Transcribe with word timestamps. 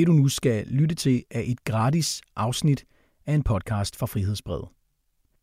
det 0.00 0.06
du 0.06 0.12
nu 0.12 0.28
skal 0.28 0.66
lytte 0.66 0.94
til 0.94 1.24
er 1.30 1.42
et 1.44 1.64
gratis 1.64 2.22
afsnit 2.36 2.84
af 3.26 3.34
en 3.34 3.42
podcast 3.42 3.96
fra 3.96 4.06
Frihedsbrevet. 4.06 4.68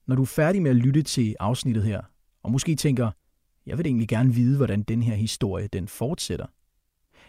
Når 0.07 0.15
du 0.15 0.21
er 0.21 0.25
færdig 0.25 0.61
med 0.61 0.71
at 0.71 0.77
lytte 0.77 1.01
til 1.01 1.35
afsnittet 1.39 1.83
her, 1.83 2.01
og 2.43 2.51
måske 2.51 2.75
tænker, 2.75 3.11
jeg 3.65 3.77
vil 3.77 3.85
egentlig 3.85 4.07
gerne 4.07 4.33
vide, 4.33 4.57
hvordan 4.57 4.83
den 4.83 5.03
her 5.03 5.15
historie 5.15 5.67
den 5.67 5.87
fortsætter, 5.87 6.45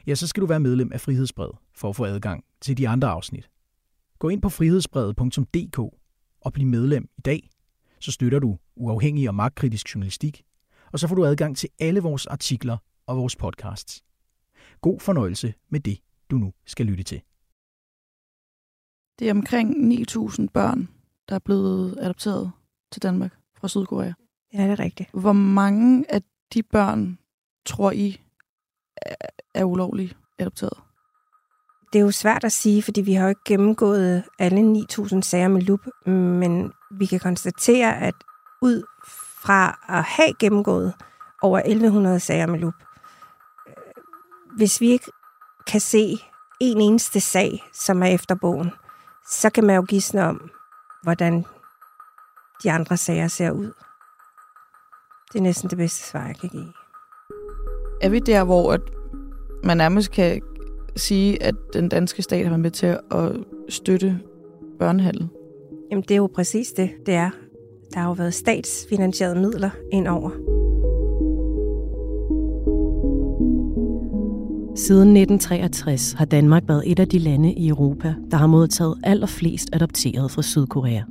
ja, 0.06 0.14
så 0.14 0.26
skal 0.26 0.40
du 0.40 0.46
være 0.46 0.60
medlem 0.60 0.92
af 0.92 1.00
Frihedsbrevet 1.00 1.56
for 1.74 1.88
at 1.88 1.96
få 1.96 2.04
adgang 2.04 2.44
til 2.60 2.78
de 2.78 2.88
andre 2.88 3.08
afsnit. 3.08 3.50
Gå 4.18 4.28
ind 4.28 4.42
på 4.42 4.48
frihedsbrevet.dk 4.48 5.78
og 6.40 6.52
bliv 6.52 6.66
medlem 6.66 7.08
i 7.18 7.20
dag, 7.20 7.50
så 8.00 8.12
støtter 8.12 8.38
du 8.38 8.58
uafhængig 8.76 9.28
og 9.28 9.34
magtkritisk 9.34 9.94
journalistik, 9.94 10.42
og 10.92 10.98
så 10.98 11.08
får 11.08 11.14
du 11.14 11.24
adgang 11.24 11.56
til 11.56 11.68
alle 11.80 12.00
vores 12.00 12.26
artikler 12.26 12.76
og 13.06 13.16
vores 13.16 13.36
podcasts. 13.36 14.04
God 14.80 15.00
fornøjelse 15.00 15.54
med 15.70 15.80
det, 15.80 15.98
du 16.30 16.36
nu 16.36 16.52
skal 16.66 16.86
lytte 16.86 17.04
til. 17.04 17.22
Det 19.18 19.28
er 19.28 19.32
omkring 19.32 19.92
9.000 19.92 20.46
børn, 20.54 20.88
der 21.28 21.34
er 21.34 21.38
blevet 21.38 21.98
adopteret 22.00 22.52
til 22.92 23.02
Danmark 23.02 23.38
fra 23.60 23.68
Sydkorea. 23.68 24.12
Ja, 24.52 24.62
det 24.62 24.70
er 24.70 24.78
rigtigt. 24.78 25.10
Hvor 25.12 25.32
mange 25.32 26.04
af 26.14 26.22
de 26.54 26.62
børn 26.62 27.18
tror 27.66 27.90
I 27.90 28.20
er 29.54 29.64
ulovligt 29.64 30.16
adopteret? 30.38 30.78
Det 31.92 31.98
er 31.98 32.02
jo 32.02 32.10
svært 32.10 32.44
at 32.44 32.52
sige, 32.52 32.82
fordi 32.82 33.00
vi 33.00 33.12
har 33.12 33.22
jo 33.22 33.28
ikke 33.28 33.40
gennemgået 33.46 34.24
alle 34.38 34.84
9.000 34.92 35.20
sager 35.20 35.48
med 35.48 35.62
lup, 35.62 35.80
men 36.06 36.72
vi 36.90 37.06
kan 37.06 37.20
konstatere, 37.20 38.00
at 38.00 38.14
ud 38.62 38.82
fra 39.42 39.78
at 39.88 40.04
have 40.04 40.34
gennemgået 40.40 40.94
over 41.42 41.60
1.100 42.14 42.18
sager 42.18 42.46
med 42.46 42.58
lup, 42.58 42.74
hvis 44.56 44.80
vi 44.80 44.88
ikke 44.88 45.10
kan 45.68 45.80
se 45.80 46.16
en 46.60 46.80
eneste 46.80 47.20
sag, 47.20 47.64
som 47.72 48.02
er 48.02 48.06
efter 48.06 48.34
bogen, 48.34 48.70
så 49.30 49.50
kan 49.50 49.64
man 49.64 49.76
jo 49.76 49.84
gisne 49.88 50.24
om, 50.24 50.50
hvordan 51.02 51.44
de 52.62 52.70
andre 52.70 52.96
sager 52.96 53.28
ser 53.28 53.50
ud. 53.50 53.72
Det 55.32 55.38
er 55.38 55.42
næsten 55.42 55.70
det 55.70 55.78
bedste 55.78 56.10
svar, 56.10 56.26
jeg 56.26 56.36
kan 56.36 56.48
give. 56.48 56.72
Er 58.02 58.08
vi 58.08 58.18
der, 58.18 58.44
hvor 58.44 58.72
at 58.72 58.80
man 59.64 59.76
nærmest 59.76 60.10
kan 60.10 60.42
sige, 60.96 61.42
at 61.42 61.54
den 61.72 61.88
danske 61.88 62.22
stat 62.22 62.42
har 62.42 62.50
været 62.50 62.60
med 62.60 62.70
til 62.70 62.98
at 63.10 63.32
støtte 63.68 64.20
børnehandel? 64.78 65.28
Jamen, 65.90 66.02
det 66.02 66.10
er 66.10 66.16
jo 66.16 66.30
præcis 66.34 66.72
det, 66.72 66.90
det 67.06 67.14
er. 67.14 67.30
Der 67.94 68.00
har 68.00 68.08
jo 68.08 68.12
været 68.12 68.34
statsfinansierede 68.34 69.40
midler 69.40 69.70
indover. 69.92 70.57
Siden 74.78 75.16
1963 75.16 76.12
har 76.12 76.24
Danmark 76.24 76.62
været 76.68 76.82
et 76.86 76.98
af 76.98 77.08
de 77.08 77.18
lande 77.18 77.52
i 77.52 77.68
Europa, 77.68 78.14
der 78.30 78.36
har 78.36 78.46
modtaget 78.46 78.94
allerflest 79.04 79.68
adopteret 79.72 80.30
fra 80.30 80.42
Sydkorea. 80.42 81.02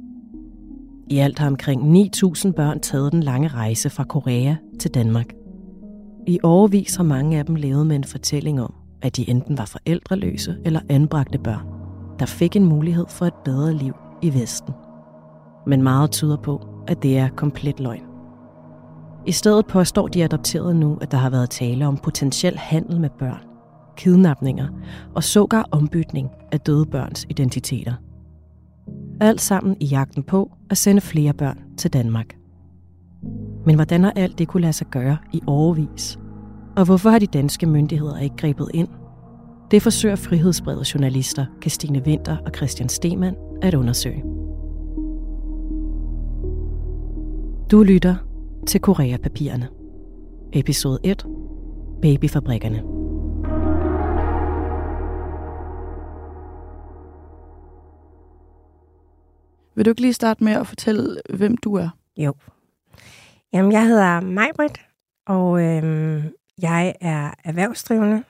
I 1.09 1.17
alt 1.17 1.39
har 1.39 1.47
omkring 1.47 1.97
9.000 1.97 2.51
børn 2.51 2.79
taget 2.79 3.11
den 3.11 3.23
lange 3.23 3.47
rejse 3.47 3.89
fra 3.89 4.03
Korea 4.03 4.55
til 4.79 4.93
Danmark. 4.93 5.33
I 6.27 6.39
overvis 6.43 6.95
har 6.95 7.03
mange 7.03 7.37
af 7.37 7.45
dem 7.45 7.55
levet 7.55 7.87
med 7.87 7.95
en 7.95 8.03
fortælling 8.03 8.61
om, 8.61 8.73
at 9.01 9.17
de 9.17 9.29
enten 9.29 9.57
var 9.57 9.65
forældreløse 9.65 10.57
eller 10.65 10.79
anbragte 10.89 11.37
børn, 11.37 11.67
der 12.19 12.25
fik 12.25 12.55
en 12.55 12.65
mulighed 12.65 13.05
for 13.09 13.25
et 13.25 13.33
bedre 13.45 13.73
liv 13.73 13.93
i 14.21 14.33
Vesten. 14.33 14.73
Men 15.65 15.81
meget 15.81 16.11
tyder 16.11 16.37
på, 16.37 16.61
at 16.87 17.03
det 17.03 17.17
er 17.17 17.29
komplet 17.29 17.79
løgn. 17.79 18.03
I 19.25 19.31
stedet 19.31 19.67
påstår 19.67 20.07
de 20.07 20.23
adopterede 20.23 20.73
nu, 20.73 20.97
at 21.01 21.11
der 21.11 21.17
har 21.17 21.29
været 21.29 21.49
tale 21.49 21.87
om 21.87 21.97
potentiel 21.97 22.57
handel 22.57 22.99
med 22.99 23.09
børn, 23.19 23.56
kidnapninger 23.97 24.67
og 25.15 25.23
sågar 25.23 25.67
ombytning 25.71 26.29
af 26.51 26.59
døde 26.59 26.85
børns 26.85 27.25
identiteter. 27.29 27.93
Alt 29.21 29.41
sammen 29.41 29.77
i 29.79 29.85
jagten 29.85 30.23
på 30.23 30.51
at 30.69 30.77
sende 30.77 31.01
flere 31.01 31.33
børn 31.33 31.59
til 31.77 31.93
Danmark. 31.93 32.37
Men 33.65 33.75
hvordan 33.75 34.03
har 34.03 34.13
alt 34.15 34.39
det 34.39 34.47
kunne 34.47 34.61
lade 34.61 34.73
sig 34.73 34.87
gøre 34.87 35.17
i 35.33 35.41
overvis? 35.47 36.19
Og 36.75 36.85
hvorfor 36.85 37.09
har 37.09 37.19
de 37.19 37.27
danske 37.27 37.65
myndigheder 37.65 38.19
ikke 38.19 38.35
grebet 38.35 38.69
ind? 38.73 38.87
Det 39.71 39.81
forsøger 39.81 40.15
frihedsbrede 40.15 40.83
journalister 40.93 41.45
Christine 41.61 42.01
Winter 42.05 42.37
og 42.45 42.51
Christian 42.55 42.89
Stemann 42.89 43.35
at 43.61 43.73
undersøge. 43.73 44.23
Du 47.71 47.83
lytter 47.83 48.15
til 48.67 48.81
Korea-papirerne. 48.81 49.67
Episode 50.53 50.99
1. 51.03 51.25
Babyfabrikkerne. 52.01 52.96
Vil 59.77 59.85
du 59.85 59.89
ikke 59.89 60.01
lige 60.01 60.13
starte 60.13 60.43
med 60.43 60.53
at 60.53 60.67
fortælle, 60.67 61.21
hvem 61.29 61.57
du 61.57 61.75
er? 61.75 61.89
Jo. 62.17 62.33
Jamen, 63.53 63.71
jeg 63.71 63.85
hedder 63.85 64.19
Majbrit, 64.19 64.81
og 65.27 65.61
øhm, 65.61 66.23
jeg 66.61 66.95
er 67.01 67.33
erhvervsdrivende. 67.43 68.23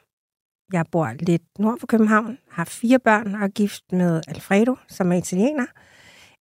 Jeg 0.74 0.86
bor 0.91 1.13
lidt 1.19 1.59
nord 1.59 1.80
for 1.80 1.88
København, 1.88 2.38
har 2.52 2.66
fire 2.66 3.00
børn 3.00 3.36
og 3.36 3.41
er 3.41 3.47
gift 3.47 3.84
med 3.91 4.22
Alfredo, 4.28 4.75
som 4.88 5.12
er 5.12 5.16
italiener. 5.16 5.66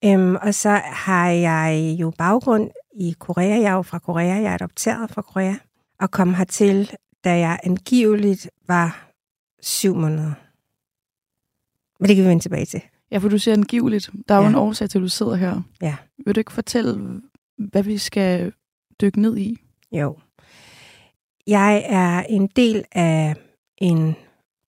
Øhm, 0.05 0.37
og 0.37 0.55
så 0.55 0.71
har 0.85 1.29
jeg 1.31 1.97
jo 2.01 2.13
baggrund 2.19 2.71
i 2.95 3.15
Korea. 3.19 3.61
Jeg 3.61 3.71
er 3.71 3.73
jo 3.73 3.83
fra 3.83 3.99
Korea, 3.99 4.35
jeg 4.35 4.45
er 4.45 4.55
adopteret 4.55 5.11
fra 5.11 5.23
Korea, 5.23 5.55
og 6.01 6.11
kom 6.11 6.35
hertil, 6.35 6.91
da 7.25 7.39
jeg 7.39 7.61
angiveligt 7.65 8.51
var 8.69 9.09
syv 9.61 9.95
måneder. 9.95 10.33
Men 12.01 12.09
det 12.09 12.17
kan 12.17 12.25
vi 12.25 12.29
vende 12.29 12.43
tilbage 12.43 12.67
til. 12.67 12.83
Ja, 13.11 13.19
for 13.19 13.29
du 13.29 13.39
siger 13.39 13.55
angiveligt. 13.55 14.11
Der 14.29 14.35
er 14.35 14.39
ja. 14.39 14.45
jo 14.45 14.49
en 14.49 14.55
årsag 14.55 14.91
til, 14.91 14.99
at 14.99 15.03
du 15.03 15.09
sidder 15.09 15.35
her. 15.35 15.63
Ja. 15.83 15.97
Vil 16.25 16.35
du 16.35 16.41
ikke 16.41 16.53
fortælle, 16.53 17.23
hvad 17.59 17.83
vi 17.83 17.99
skal 17.99 18.53
dykke 19.01 19.21
ned 19.21 19.37
i? 19.37 19.57
Jo. 19.93 20.19
Jeg 21.47 21.85
er 21.87 22.23
en 22.23 22.47
del 22.47 22.85
af 22.93 23.35
en 23.79 24.17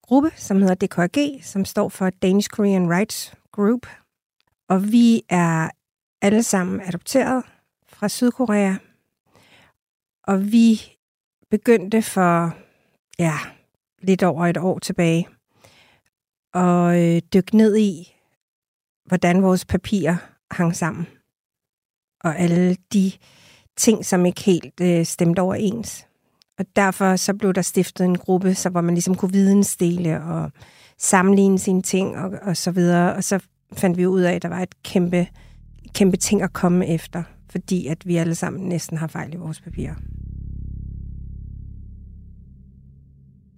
gruppe, 0.02 0.30
som 0.36 0.62
hedder 0.62 0.74
DKG, 0.74 1.44
som 1.44 1.64
står 1.64 1.88
for 1.88 2.10
Danish 2.10 2.48
Korean 2.48 2.90
Rights 2.90 3.34
Group. 3.52 3.86
Og 4.68 4.92
vi 4.92 5.22
er 5.28 5.70
alle 6.22 6.42
sammen 6.42 6.80
adopteret 6.80 7.44
fra 7.88 8.08
Sydkorea. 8.08 8.74
Og 10.26 10.52
vi 10.52 10.80
begyndte 11.50 12.02
for 12.02 12.54
ja, 13.18 13.34
lidt 14.02 14.22
over 14.22 14.46
et 14.46 14.56
år 14.56 14.78
tilbage 14.78 15.28
at 16.54 16.98
øh, 16.98 17.22
dykke 17.34 17.56
ned 17.56 17.76
i, 17.76 18.14
hvordan 19.08 19.42
vores 19.42 19.64
papirer 19.64 20.16
hang 20.50 20.76
sammen. 20.76 21.06
Og 22.24 22.38
alle 22.38 22.76
de 22.92 23.12
ting, 23.76 24.04
som 24.04 24.26
ikke 24.26 24.42
helt 24.42 24.80
øh, 24.80 25.04
stemte 25.04 25.40
overens. 25.40 26.06
Og 26.58 26.64
derfor 26.76 27.16
så 27.16 27.34
blev 27.34 27.52
der 27.52 27.62
stiftet 27.62 28.04
en 28.04 28.18
gruppe, 28.18 28.54
så 28.54 28.70
hvor 28.70 28.80
man 28.80 28.94
ligesom 28.94 29.14
kunne 29.14 29.32
vidensdele 29.32 30.22
og 30.22 30.52
sammenligne 30.98 31.58
sine 31.58 31.82
ting 31.82 32.16
og, 32.16 32.32
og 32.42 32.56
så 32.56 32.70
videre. 32.70 33.14
Og 33.14 33.24
så 33.24 33.40
fandt 33.72 33.98
vi 33.98 34.06
ud 34.06 34.20
af, 34.20 34.32
at 34.32 34.42
der 34.42 34.48
var 34.48 34.62
et 34.62 34.82
kæmpe, 34.82 35.26
kæmpe 35.94 36.16
ting 36.16 36.42
at 36.42 36.52
komme 36.52 36.86
efter, 36.86 37.22
fordi 37.50 37.86
at 37.86 38.06
vi 38.06 38.16
alle 38.16 38.34
sammen 38.34 38.68
næsten 38.68 38.98
har 38.98 39.06
fejl 39.06 39.34
i 39.34 39.36
vores 39.36 39.60
papirer. 39.60 39.94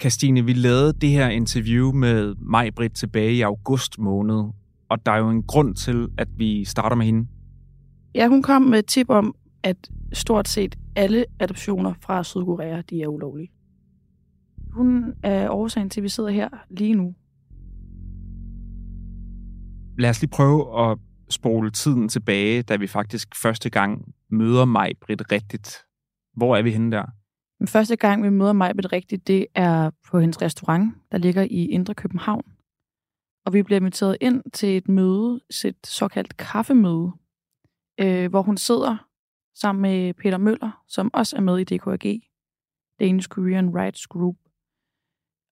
Kastine, 0.00 0.44
vi 0.44 0.53
lavede 0.53 0.93
det 0.93 1.11
her 1.11 1.28
interview 1.28 1.93
med 1.93 2.34
mig, 2.38 2.75
Britt, 2.75 2.94
tilbage 2.94 3.32
i 3.32 3.41
august 3.41 3.99
måned, 3.99 4.44
og 4.90 5.06
der 5.06 5.12
er 5.12 5.18
jo 5.18 5.30
en 5.30 5.42
grund 5.42 5.74
til, 5.74 6.08
at 6.18 6.28
vi 6.36 6.64
starter 6.64 6.96
med 6.96 7.06
hende. 7.06 7.28
Ja, 8.14 8.28
hun 8.28 8.42
kom 8.42 8.62
med 8.62 8.78
et 8.78 8.86
tip 8.86 9.10
om, 9.10 9.34
at 9.62 9.90
stort 10.12 10.48
set 10.48 10.78
alle 10.96 11.24
adoptioner 11.40 11.94
fra 12.00 12.24
Sydkorea, 12.24 12.82
de 12.90 13.02
er 13.02 13.06
ulovlige. 13.06 13.50
Hun 14.72 15.14
er 15.22 15.50
årsagen 15.50 15.90
til, 15.90 16.00
at 16.00 16.04
vi 16.04 16.08
sidder 16.08 16.30
her 16.30 16.48
lige 16.70 16.94
nu. 16.94 17.14
Lad 19.98 20.10
os 20.10 20.20
lige 20.20 20.31
prøve 20.31 20.90
at 20.90 20.98
spole 21.28 21.70
tiden 21.70 22.08
tilbage, 22.08 22.62
da 22.62 22.76
vi 22.76 22.86
faktisk 22.86 23.28
første 23.43 23.70
gang 23.70 24.14
møder 24.31 24.64
mig, 24.64 24.90
Britt, 25.00 25.32
rigtigt. 25.32 25.76
Hvor 26.36 26.56
er 26.56 26.62
vi 26.62 26.70
henne 26.70 26.93
der? 26.93 27.04
Den 27.58 27.66
første 27.66 27.96
gang, 27.96 28.22
vi 28.22 28.31
møder 28.31 28.52
mig 28.52 28.72
rigtigt, 28.93 29.26
det 29.26 29.46
er 29.54 29.90
på 30.10 30.20
hendes 30.20 30.43
restaurant, 30.43 30.94
der 31.12 31.19
ligger 31.19 31.43
i 31.43 31.66
Indre 31.66 31.94
København. 31.94 32.43
Og 33.50 33.55
vi 33.55 33.62
bliver 33.62 33.81
inviteret 33.81 34.17
ind 34.20 34.43
til 34.52 34.76
et 34.76 34.88
møde, 34.88 35.41
et 35.64 35.87
såkaldt 35.87 36.37
kaffemøde, 36.37 37.12
øh, 38.00 38.31
hvor 38.31 38.43
hun 38.43 38.56
sidder 38.56 38.97
sammen 39.55 39.82
med 39.82 40.14
Peter 40.14 40.38
Møller, 40.38 40.85
som 40.88 41.11
også 41.14 41.37
er 41.37 41.41
med 41.41 41.58
i 41.58 41.64
DKAG, 41.64 42.20
Danish 43.00 43.29
Korean 43.29 43.76
Rights 43.76 44.06
Group. 44.06 44.37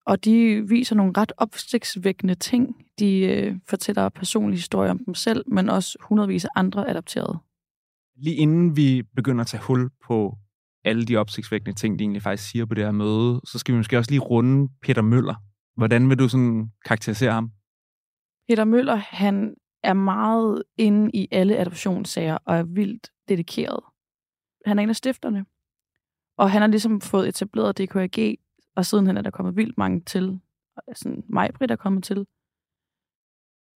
Og 0.06 0.24
de 0.24 0.68
viser 0.68 0.96
nogle 0.96 1.12
ret 1.16 1.32
opsigtsvækkende 1.36 2.34
ting. 2.34 2.76
De 2.98 3.20
øh, 3.20 3.56
fortæller 3.68 4.08
personlige 4.08 4.58
historier 4.58 4.90
om 4.90 5.04
dem 5.04 5.14
selv, 5.14 5.44
men 5.46 5.68
også 5.68 5.98
hundredvis 6.00 6.44
af 6.44 6.50
andre 6.54 6.90
adopterede. 6.90 7.38
Lige 8.16 8.36
inden 8.36 8.76
vi 8.76 9.02
begynder 9.16 9.40
at 9.40 9.46
tage 9.46 9.62
hul 9.62 9.90
på 10.06 10.36
alle 10.84 11.04
de 11.04 11.16
opsigtsvækkende 11.16 11.76
ting, 11.76 11.98
de 11.98 12.02
egentlig 12.02 12.22
faktisk 12.22 12.50
siger 12.50 12.66
på 12.66 12.74
det 12.74 12.84
her 12.84 12.92
møde, 12.92 13.40
så 13.44 13.58
skal 13.58 13.72
vi 13.72 13.76
måske 13.76 13.98
også 13.98 14.10
lige 14.10 14.20
runde 14.20 14.68
Peter 14.82 15.02
Møller. 15.02 15.34
Hvordan 15.76 16.08
vil 16.08 16.18
du 16.18 16.28
sådan 16.28 16.70
karakterisere 16.84 17.32
ham? 17.32 17.52
Peter 18.48 18.64
Møller, 18.64 18.94
han 18.94 19.54
er 19.82 19.92
meget 19.92 20.62
inde 20.76 21.10
i 21.14 21.28
alle 21.30 21.56
adoptionssager 21.56 22.38
og 22.44 22.56
er 22.56 22.62
vildt 22.62 23.10
dedikeret. 23.28 23.80
Han 24.66 24.78
er 24.78 24.82
en 24.82 24.88
af 24.88 24.96
stifterne. 24.96 25.44
Og 26.36 26.50
han 26.50 26.62
har 26.62 26.68
ligesom 26.68 27.00
fået 27.00 27.28
etableret 27.28 27.78
DKAG, 27.78 28.38
og 28.76 28.86
sidenhen 28.86 29.16
er 29.16 29.22
der 29.22 29.30
kommet 29.30 29.56
vildt 29.56 29.78
mange 29.78 30.00
til. 30.00 30.40
Sådan 30.94 31.24
mig, 31.28 31.50
Britt, 31.54 31.72
er 31.72 31.76
kommet 31.76 32.04
til. 32.04 32.26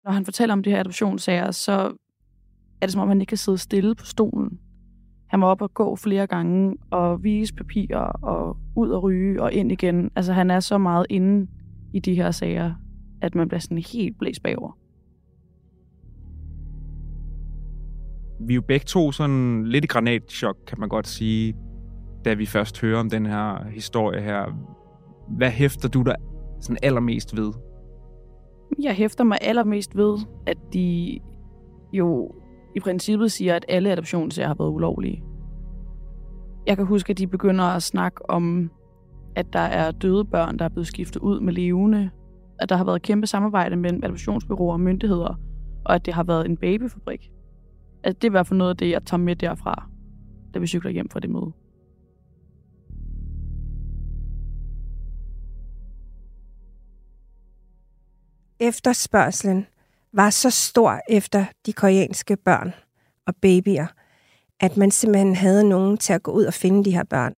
Når 0.05 0.11
han 0.11 0.25
fortæller 0.25 0.53
om 0.53 0.63
de 0.63 0.71
her 0.71 0.81
adoptionssager, 0.81 1.51
så 1.51 1.73
er 2.81 2.87
det 2.87 2.93
som 2.93 3.01
om, 3.03 3.09
han 3.09 3.21
ikke 3.21 3.31
kan 3.31 3.39
sidde 3.39 3.59
stille 3.59 3.95
på 3.95 4.05
stolen. 4.05 4.61
Han 5.29 5.41
var 5.41 5.47
op 5.47 5.63
og 5.63 5.75
gå 5.75 5.97
flere 5.97 6.27
gange 6.27 6.77
og 6.91 7.23
vise 7.23 7.55
papirer 7.55 8.05
og 8.23 8.57
ud 8.77 8.91
og 8.91 9.03
ryge 9.03 9.43
og 9.43 9.53
ind 9.53 9.73
igen. 9.73 10.11
Altså 10.17 10.33
han 10.33 10.51
er 10.51 10.61
så 10.61 10.79
meget 10.79 11.07
inde 11.11 11.51
i 11.93 12.01
de 12.01 12.15
her 12.15 12.31
sager, 12.31 12.75
at 13.23 13.35
man 13.35 13.49
bliver 13.49 13.61
sådan 13.61 13.79
helt 13.79 14.19
blæst 14.19 14.43
bagover. 14.43 14.79
Vi 18.47 18.53
er 18.53 18.55
jo 18.55 18.63
begge 18.63 18.85
to 18.85 19.13
sådan 19.13 19.65
lidt 19.67 19.85
i 19.85 19.87
granatchok, 19.87 20.57
kan 20.67 20.81
man 20.81 20.89
godt 20.89 21.07
sige, 21.07 21.55
da 22.25 22.35
vi 22.35 22.47
først 22.47 22.81
hører 22.81 23.01
om 23.01 23.11
den 23.11 23.27
her 23.27 23.65
historie 23.65 24.21
her. 24.21 24.45
Hvad 25.29 25.51
hæfter 25.51 25.89
du 25.89 26.03
dig 26.03 26.15
sådan 26.61 26.79
allermest 26.83 27.37
ved? 27.37 27.53
Jeg 28.83 28.95
hæfter 28.95 29.25
mig 29.25 29.39
allermest 29.41 29.97
ved, 29.97 30.19
at 30.47 30.57
de 30.73 31.19
jo 31.93 32.35
i 32.77 32.81
princippet 32.81 33.33
siger, 33.33 33.57
at 33.57 33.65
alle 33.69 33.93
adoptionssager 33.93 34.47
har 34.47 34.57
været 34.59 34.71
ulovlige. 34.71 35.23
Jeg 36.67 36.77
kan 36.77 36.87
huske, 36.87 37.11
at 37.11 37.19
de 37.19 37.27
begynder 37.27 37.65
at 37.65 37.83
snakke 37.83 38.31
om, 38.31 38.71
at 39.37 39.53
der 39.53 39.59
er 39.59 39.91
døde 39.91 40.25
børn, 40.25 40.59
der 40.59 40.65
er 40.65 40.69
blevet 40.69 40.87
skiftet 40.87 41.21
ud 41.21 41.41
med 41.41 41.53
levende, 41.53 42.11
at 42.63 42.69
der 42.69 42.77
har 42.77 42.85
været 42.85 43.03
kæmpe 43.03 43.27
samarbejde 43.27 43.77
mellem 43.77 44.05
adoptionsbyråer 44.05 44.73
og 44.73 44.81
myndigheder, 44.81 45.41
og 45.85 45.95
at 45.95 46.07
det 46.07 46.15
har 46.15 46.25
været 46.25 46.47
en 46.47 46.57
babyfabrik. 46.57 47.31
At 48.05 48.23
det 48.23 48.29
er 48.29 48.31
i 48.31 48.37
hvert 48.37 48.47
fald 48.47 48.59
noget 48.59 48.71
af 48.71 48.77
det, 48.77 48.91
jeg 48.91 49.05
tager 49.05 49.19
med 49.19 49.37
derfra, 49.37 49.89
da 50.55 50.59
vi 50.59 50.67
cykler 50.67 50.91
hjem 50.91 51.09
fra 51.11 51.21
det 51.21 51.31
møde. 51.31 51.53
Efterspørgselen 58.61 59.67
var 60.13 60.31
så 60.31 60.51
stor 60.51 61.01
efter 61.09 61.45
de 61.67 61.73
koreanske 61.73 62.37
børn 62.37 62.73
og 63.27 63.37
babyer, 63.37 63.87
at 64.61 64.77
man 64.77 64.91
simpelthen 64.91 65.37
havde 65.37 65.69
nogen 65.69 65.99
til 65.99 66.13
at 66.13 66.23
gå 66.23 66.31
ud 66.33 66.45
og 66.45 66.55
finde 66.55 66.85
de 66.85 66.91
her 66.91 67.05
børn. 67.05 67.35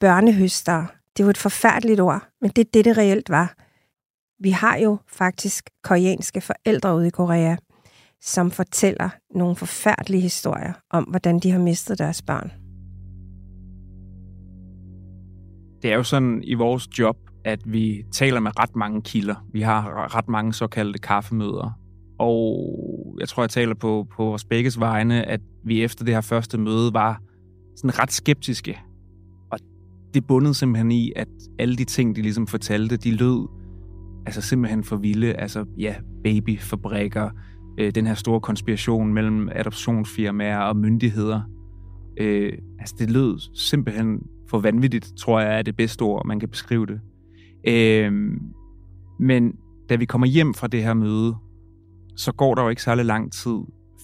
Børnehøster, 0.00 0.86
det 1.16 1.24
var 1.24 1.30
et 1.30 1.38
forfærdeligt 1.38 2.00
ord, 2.00 2.22
men 2.40 2.50
det 2.50 2.66
er 2.66 2.70
det, 2.74 2.84
det 2.84 2.98
reelt 2.98 3.30
var. 3.30 3.65
Vi 4.38 4.50
har 4.50 4.76
jo 4.76 4.98
faktisk 5.08 5.70
koreanske 5.84 6.40
forældre 6.40 6.96
ude 6.96 7.06
i 7.06 7.10
Korea, 7.10 7.56
som 8.20 8.50
fortæller 8.50 9.08
nogle 9.34 9.56
forfærdelige 9.56 10.20
historier 10.20 10.72
om, 10.90 11.04
hvordan 11.04 11.38
de 11.38 11.50
har 11.50 11.58
mistet 11.58 11.98
deres 11.98 12.22
børn. 12.22 12.52
Det 15.82 15.92
er 15.92 15.96
jo 15.96 16.02
sådan 16.02 16.42
i 16.44 16.54
vores 16.54 16.98
job, 16.98 17.16
at 17.44 17.60
vi 17.66 18.04
taler 18.12 18.40
med 18.40 18.58
ret 18.58 18.76
mange 18.76 19.02
kilder. 19.02 19.46
Vi 19.52 19.60
har 19.60 20.16
ret 20.16 20.28
mange 20.28 20.52
såkaldte 20.52 20.98
kaffemøder. 20.98 21.78
Og 22.18 23.16
jeg 23.20 23.28
tror, 23.28 23.42
jeg 23.42 23.50
taler 23.50 23.74
på, 23.74 24.06
på 24.16 24.24
vores 24.24 24.44
begges 24.44 24.80
vegne, 24.80 25.24
at 25.24 25.40
vi 25.64 25.84
efter 25.84 26.04
det 26.04 26.14
her 26.14 26.20
første 26.20 26.58
møde 26.58 26.92
var 26.92 27.20
sådan 27.76 27.98
ret 27.98 28.12
skeptiske. 28.12 28.80
Og 29.52 29.58
det 30.14 30.26
bundede 30.26 30.54
simpelthen 30.54 30.92
i, 30.92 31.12
at 31.16 31.28
alle 31.58 31.76
de 31.76 31.84
ting, 31.84 32.16
de 32.16 32.22
ligesom 32.22 32.46
fortalte, 32.46 32.96
de 32.96 33.10
lød 33.10 33.55
altså 34.26 34.40
simpelthen 34.40 34.84
for 34.84 34.96
vilde. 34.96 35.32
Altså, 35.32 35.64
ja, 35.78 35.94
babyfabrikker, 36.24 37.30
øh, 37.78 37.94
den 37.94 38.06
her 38.06 38.14
store 38.14 38.40
konspiration 38.40 39.14
mellem 39.14 39.48
adoptionsfirmaer 39.52 40.58
og 40.58 40.76
myndigheder. 40.76 41.40
Øh, 42.20 42.52
altså, 42.78 42.94
det 42.98 43.10
lød 43.10 43.40
simpelthen 43.54 44.20
for 44.50 44.58
vanvittigt, 44.58 45.12
tror 45.18 45.40
jeg 45.40 45.58
er 45.58 45.62
det 45.62 45.76
bedste 45.76 46.02
ord, 46.02 46.26
man 46.26 46.40
kan 46.40 46.48
beskrive 46.48 46.86
det. 46.86 47.00
Øh, 47.68 48.12
men 49.20 49.52
da 49.88 49.96
vi 49.96 50.04
kommer 50.04 50.26
hjem 50.26 50.54
fra 50.54 50.66
det 50.66 50.82
her 50.82 50.94
møde, 50.94 51.36
så 52.16 52.32
går 52.32 52.54
der 52.54 52.62
jo 52.62 52.68
ikke 52.68 52.82
særlig 52.82 53.04
lang 53.04 53.32
tid, 53.32 53.58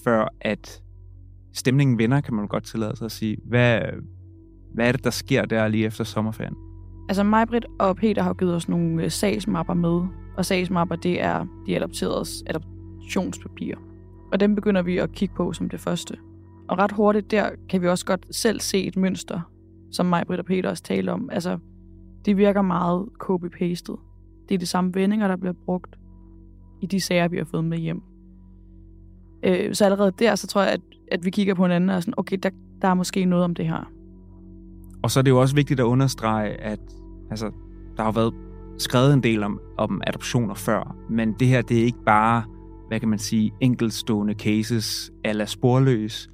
før 0.04 0.28
at 0.40 0.82
stemningen 1.54 1.98
vender, 1.98 2.20
kan 2.20 2.34
man 2.34 2.48
godt 2.48 2.64
tillade 2.64 2.96
sig 2.96 3.04
at 3.04 3.12
sige. 3.12 3.36
Hvad, 3.48 3.80
hvad 4.74 4.88
er 4.88 4.92
det, 4.92 5.04
der 5.04 5.10
sker 5.10 5.44
der 5.44 5.68
lige 5.68 5.86
efter 5.86 6.04
sommerferien? 6.04 6.71
Altså 7.12 7.24
mig, 7.24 7.48
Britt 7.48 7.66
og 7.78 7.96
Peter 7.96 8.22
har 8.22 8.34
givet 8.34 8.54
os 8.54 8.68
nogle 8.68 9.04
øh, 9.04 9.10
sagsmapper 9.10 9.74
med, 9.74 10.02
og 10.36 10.44
sagsmapper, 10.44 10.96
det 10.96 11.22
er 11.22 11.46
de 11.66 11.76
adopteredes 11.76 12.44
adoptionspapirer. 12.46 13.78
Og 14.32 14.40
dem 14.40 14.54
begynder 14.54 14.82
vi 14.82 14.98
at 14.98 15.12
kigge 15.12 15.34
på 15.34 15.52
som 15.52 15.68
det 15.68 15.80
første. 15.80 16.16
Og 16.68 16.78
ret 16.78 16.92
hurtigt 16.92 17.30
der 17.30 17.50
kan 17.68 17.82
vi 17.82 17.88
også 17.88 18.06
godt 18.06 18.36
selv 18.36 18.60
se 18.60 18.84
et 18.84 18.96
mønster, 18.96 19.40
som 19.90 20.06
mig, 20.06 20.26
Britt 20.26 20.40
og 20.40 20.46
Peter 20.46 20.68
også 20.70 20.82
taler 20.82 21.12
om. 21.12 21.28
Altså, 21.32 21.58
det 22.24 22.36
virker 22.36 22.62
meget 22.62 23.08
copy-pastet. 23.18 23.96
Det 24.48 24.54
er 24.54 24.58
de 24.58 24.66
samme 24.66 24.94
vendinger, 24.94 25.28
der 25.28 25.36
bliver 25.36 25.54
brugt 25.64 25.98
i 26.82 26.86
de 26.86 27.00
sager, 27.00 27.28
vi 27.28 27.36
har 27.36 27.44
fået 27.44 27.64
med 27.64 27.78
hjem. 27.78 28.02
Øh, 29.42 29.74
så 29.74 29.84
allerede 29.84 30.12
der, 30.18 30.34
så 30.34 30.46
tror 30.46 30.62
jeg, 30.62 30.72
at, 30.72 30.80
at 31.10 31.24
vi 31.24 31.30
kigger 31.30 31.54
på 31.54 31.62
hinanden 31.62 31.90
og 31.90 31.96
er 31.96 32.00
sådan, 32.00 32.14
okay, 32.16 32.38
der, 32.42 32.50
der 32.82 32.88
er 32.88 32.94
måske 32.94 33.24
noget 33.24 33.44
om 33.44 33.54
det 33.54 33.66
her. 33.66 33.92
Og 35.02 35.10
så 35.10 35.20
er 35.20 35.22
det 35.22 35.30
jo 35.30 35.40
også 35.40 35.54
vigtigt 35.54 35.80
at 35.80 35.84
understrege, 35.84 36.50
at 36.50 36.80
altså, 37.32 37.50
der 37.96 38.02
har 38.02 38.12
været 38.12 38.34
skrevet 38.78 39.14
en 39.14 39.22
del 39.22 39.42
om, 39.42 39.60
om 39.78 40.00
adoptioner 40.06 40.54
før, 40.54 40.96
men 41.10 41.32
det 41.32 41.48
her, 41.48 41.62
det 41.62 41.80
er 41.80 41.84
ikke 41.84 42.04
bare, 42.06 42.44
hvad 42.88 43.00
kan 43.00 43.08
man 43.08 43.18
sige, 43.18 43.52
enkeltstående 43.60 44.34
cases 44.34 45.12
eller 45.24 45.44
sporløs. 45.44 46.30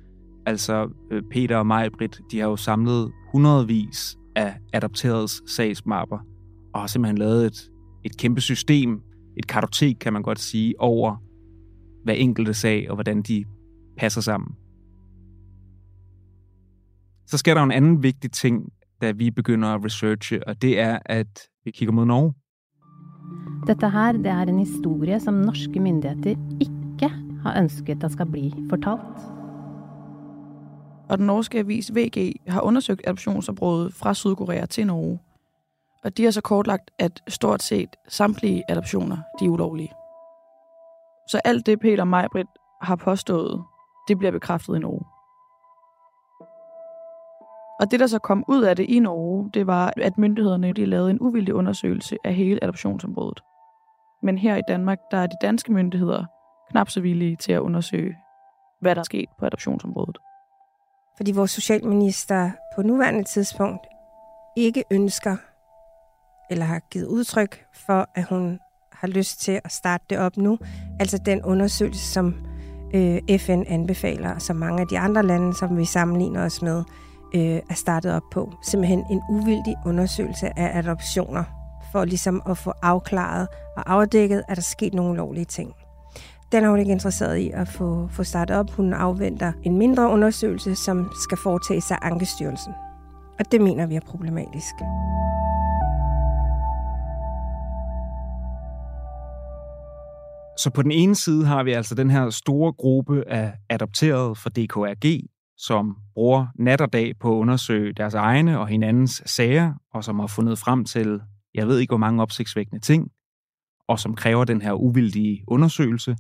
Altså, 0.46 0.90
øh, 1.10 1.22
Peter 1.30 1.56
og 1.56 1.66
Majbrit, 1.66 2.20
de 2.30 2.40
har 2.40 2.48
jo 2.48 2.56
samlet 2.56 3.12
hundredvis 3.32 4.18
af 4.36 4.54
adopteredes 4.72 5.42
sagsmapper, 5.46 6.18
og 6.74 6.80
har 6.80 6.86
simpelthen 6.86 7.18
lavet 7.18 7.46
et, 7.46 7.70
et 8.04 8.16
kæmpe 8.16 8.40
system, 8.40 9.00
et 9.36 9.46
kartotek, 9.46 9.96
kan 10.00 10.12
man 10.12 10.22
godt 10.22 10.40
sige, 10.40 10.74
over 10.80 11.16
hver 12.04 12.14
enkelte 12.14 12.54
sag, 12.54 12.90
og 12.90 12.96
hvordan 12.96 13.22
de 13.22 13.44
passer 13.98 14.20
sammen. 14.20 14.50
Så 17.26 17.38
sker 17.38 17.54
der 17.54 17.62
en 17.62 17.72
anden 17.72 18.02
vigtig 18.02 18.32
ting, 18.32 18.72
da 19.00 19.10
vi 19.10 19.30
begynder 19.30 19.68
at 19.68 19.84
researche, 19.84 20.48
og 20.48 20.62
det 20.62 20.80
er, 20.80 20.98
at 21.06 21.48
vi 21.64 21.70
kigger 21.70 21.92
mod 21.92 22.04
Norge. 22.04 22.34
Dette 23.66 23.90
her 23.90 24.12
det 24.12 24.26
er 24.26 24.42
en 24.42 24.58
historie, 24.58 25.20
som 25.20 25.34
norske 25.34 25.80
myndigheter 25.80 26.36
ikke 26.60 27.14
har 27.42 27.62
ønsket 27.62 28.04
at 28.04 28.12
skal 28.12 28.26
bli 28.26 28.54
fortalt. 28.70 29.18
Og 31.08 31.18
den 31.18 31.26
norske 31.26 31.58
avis 31.58 31.94
VG 31.94 32.34
har 32.48 32.60
undersøgt 32.60 33.00
adoptionsområdet 33.04 33.94
fra 33.94 34.14
Sydkorea 34.14 34.66
til 34.66 34.86
Norge. 34.86 35.18
Og 36.04 36.16
de 36.16 36.24
har 36.24 36.30
så 36.30 36.40
kortlagt, 36.40 36.90
at 36.98 37.22
stort 37.28 37.62
set 37.62 37.88
samtlige 38.08 38.62
adoptioner 38.68 39.16
de 39.40 39.44
er 39.44 39.48
ulovlige. 39.48 39.92
Så 41.30 41.40
alt 41.44 41.66
det, 41.66 41.80
Peter 41.80 42.04
Majbrit 42.04 42.46
har 42.82 42.96
påstået, 42.96 43.62
det 44.08 44.18
bliver 44.18 44.32
bekræftet 44.32 44.76
i 44.76 44.78
Norge. 44.78 45.17
Og 47.80 47.90
det, 47.90 48.00
der 48.00 48.06
så 48.06 48.18
kom 48.18 48.44
ud 48.48 48.62
af 48.62 48.76
det 48.76 48.84
i 48.84 48.98
Norge, 48.98 49.50
det 49.54 49.66
var, 49.66 49.92
at 49.96 50.18
myndighederne 50.18 50.72
de 50.72 50.86
lavede 50.86 51.10
en 51.10 51.20
uvildig 51.20 51.54
undersøgelse 51.54 52.16
af 52.24 52.34
hele 52.34 52.64
adoptionsområdet. 52.64 53.40
Men 54.22 54.38
her 54.38 54.56
i 54.56 54.62
Danmark, 54.68 54.98
der 55.10 55.18
er 55.18 55.26
de 55.26 55.36
danske 55.40 55.72
myndigheder 55.72 56.24
knap 56.70 56.90
så 56.90 57.00
villige 57.00 57.36
til 57.36 57.52
at 57.52 57.60
undersøge, 57.60 58.16
hvad 58.80 58.94
der 58.94 59.00
er 59.00 59.04
sket 59.04 59.28
på 59.38 59.46
adoptionsområdet. 59.46 60.18
Fordi 61.16 61.32
vores 61.32 61.50
socialminister 61.50 62.50
på 62.74 62.82
nuværende 62.82 63.24
tidspunkt 63.24 63.86
ikke 64.56 64.84
ønsker 64.90 65.36
eller 66.50 66.64
har 66.64 66.80
givet 66.90 67.06
udtryk 67.06 67.64
for, 67.86 68.08
at 68.14 68.24
hun 68.24 68.58
har 68.92 69.08
lyst 69.08 69.40
til 69.40 69.60
at 69.64 69.72
starte 69.72 70.04
det 70.10 70.18
op 70.18 70.36
nu. 70.36 70.58
Altså 71.00 71.18
den 71.26 71.42
undersøgelse, 71.44 72.12
som 72.12 72.34
øh, 72.94 73.38
FN 73.38 73.62
anbefaler, 73.66 74.34
og 74.34 74.42
som 74.42 74.56
mange 74.56 74.80
af 74.80 74.86
de 74.88 74.98
andre 74.98 75.22
lande, 75.22 75.54
som 75.54 75.78
vi 75.78 75.84
sammenligner 75.84 76.44
os 76.44 76.62
med, 76.62 76.84
øh, 77.34 77.60
er 77.70 77.74
startet 77.74 78.12
op 78.12 78.22
på. 78.32 78.52
Simpelthen 78.62 79.04
en 79.10 79.22
uvildig 79.30 79.74
undersøgelse 79.86 80.58
af 80.58 80.78
adoptioner, 80.78 81.44
for 81.92 82.04
ligesom 82.04 82.42
at 82.50 82.58
få 82.58 82.72
afklaret 82.82 83.48
og 83.76 83.92
afdækket, 83.92 84.42
at 84.48 84.56
der 84.56 84.62
sket 84.62 84.94
nogle 84.94 85.16
lovlige 85.16 85.44
ting. 85.44 85.72
Den 86.52 86.64
er 86.64 86.70
hun 86.70 86.78
ikke 86.78 86.92
interesseret 86.92 87.36
i 87.36 87.50
at 87.50 87.68
få, 87.68 88.08
få 88.12 88.24
startet 88.24 88.56
op. 88.56 88.70
Hun 88.70 88.92
afventer 88.92 89.52
en 89.62 89.78
mindre 89.78 90.10
undersøgelse, 90.10 90.74
som 90.74 91.12
skal 91.24 91.38
foretages 91.38 91.90
af 91.90 91.98
Ankestyrelsen. 92.02 92.72
Og 93.38 93.52
det 93.52 93.60
mener 93.60 93.86
vi 93.86 93.96
er 93.96 94.00
problematisk. 94.00 94.74
Så 100.58 100.70
på 100.74 100.82
den 100.82 100.92
ene 100.92 101.14
side 101.14 101.46
har 101.46 101.62
vi 101.62 101.72
altså 101.72 101.94
den 101.94 102.10
her 102.10 102.30
store 102.30 102.72
gruppe 102.72 103.24
af 103.28 103.52
adopterede 103.70 104.34
fra 104.34 104.50
DKRG, 104.50 105.28
som 105.58 105.96
bruger 106.14 106.46
nat 106.58 106.80
og 106.80 106.92
dag 106.92 107.18
på 107.18 107.34
at 107.34 107.40
undersøge 107.40 107.92
deres 107.92 108.14
egne 108.14 108.60
og 108.60 108.68
hinandens 108.68 109.22
sager, 109.26 109.74
og 109.94 110.04
som 110.04 110.18
har 110.18 110.26
fundet 110.26 110.58
frem 110.58 110.84
til, 110.84 111.20
jeg 111.54 111.66
ved 111.68 111.78
ikke 111.78 111.90
hvor 111.90 111.98
mange 111.98 112.22
opsigtsvækkende 112.22 112.80
ting. 112.80 113.10
og 113.88 113.98
som 113.98 114.14
kræver 114.14 114.44
den 114.44 114.62
her 114.62 114.72
uvildige 114.72 115.44
undersøgelse. 115.46 116.16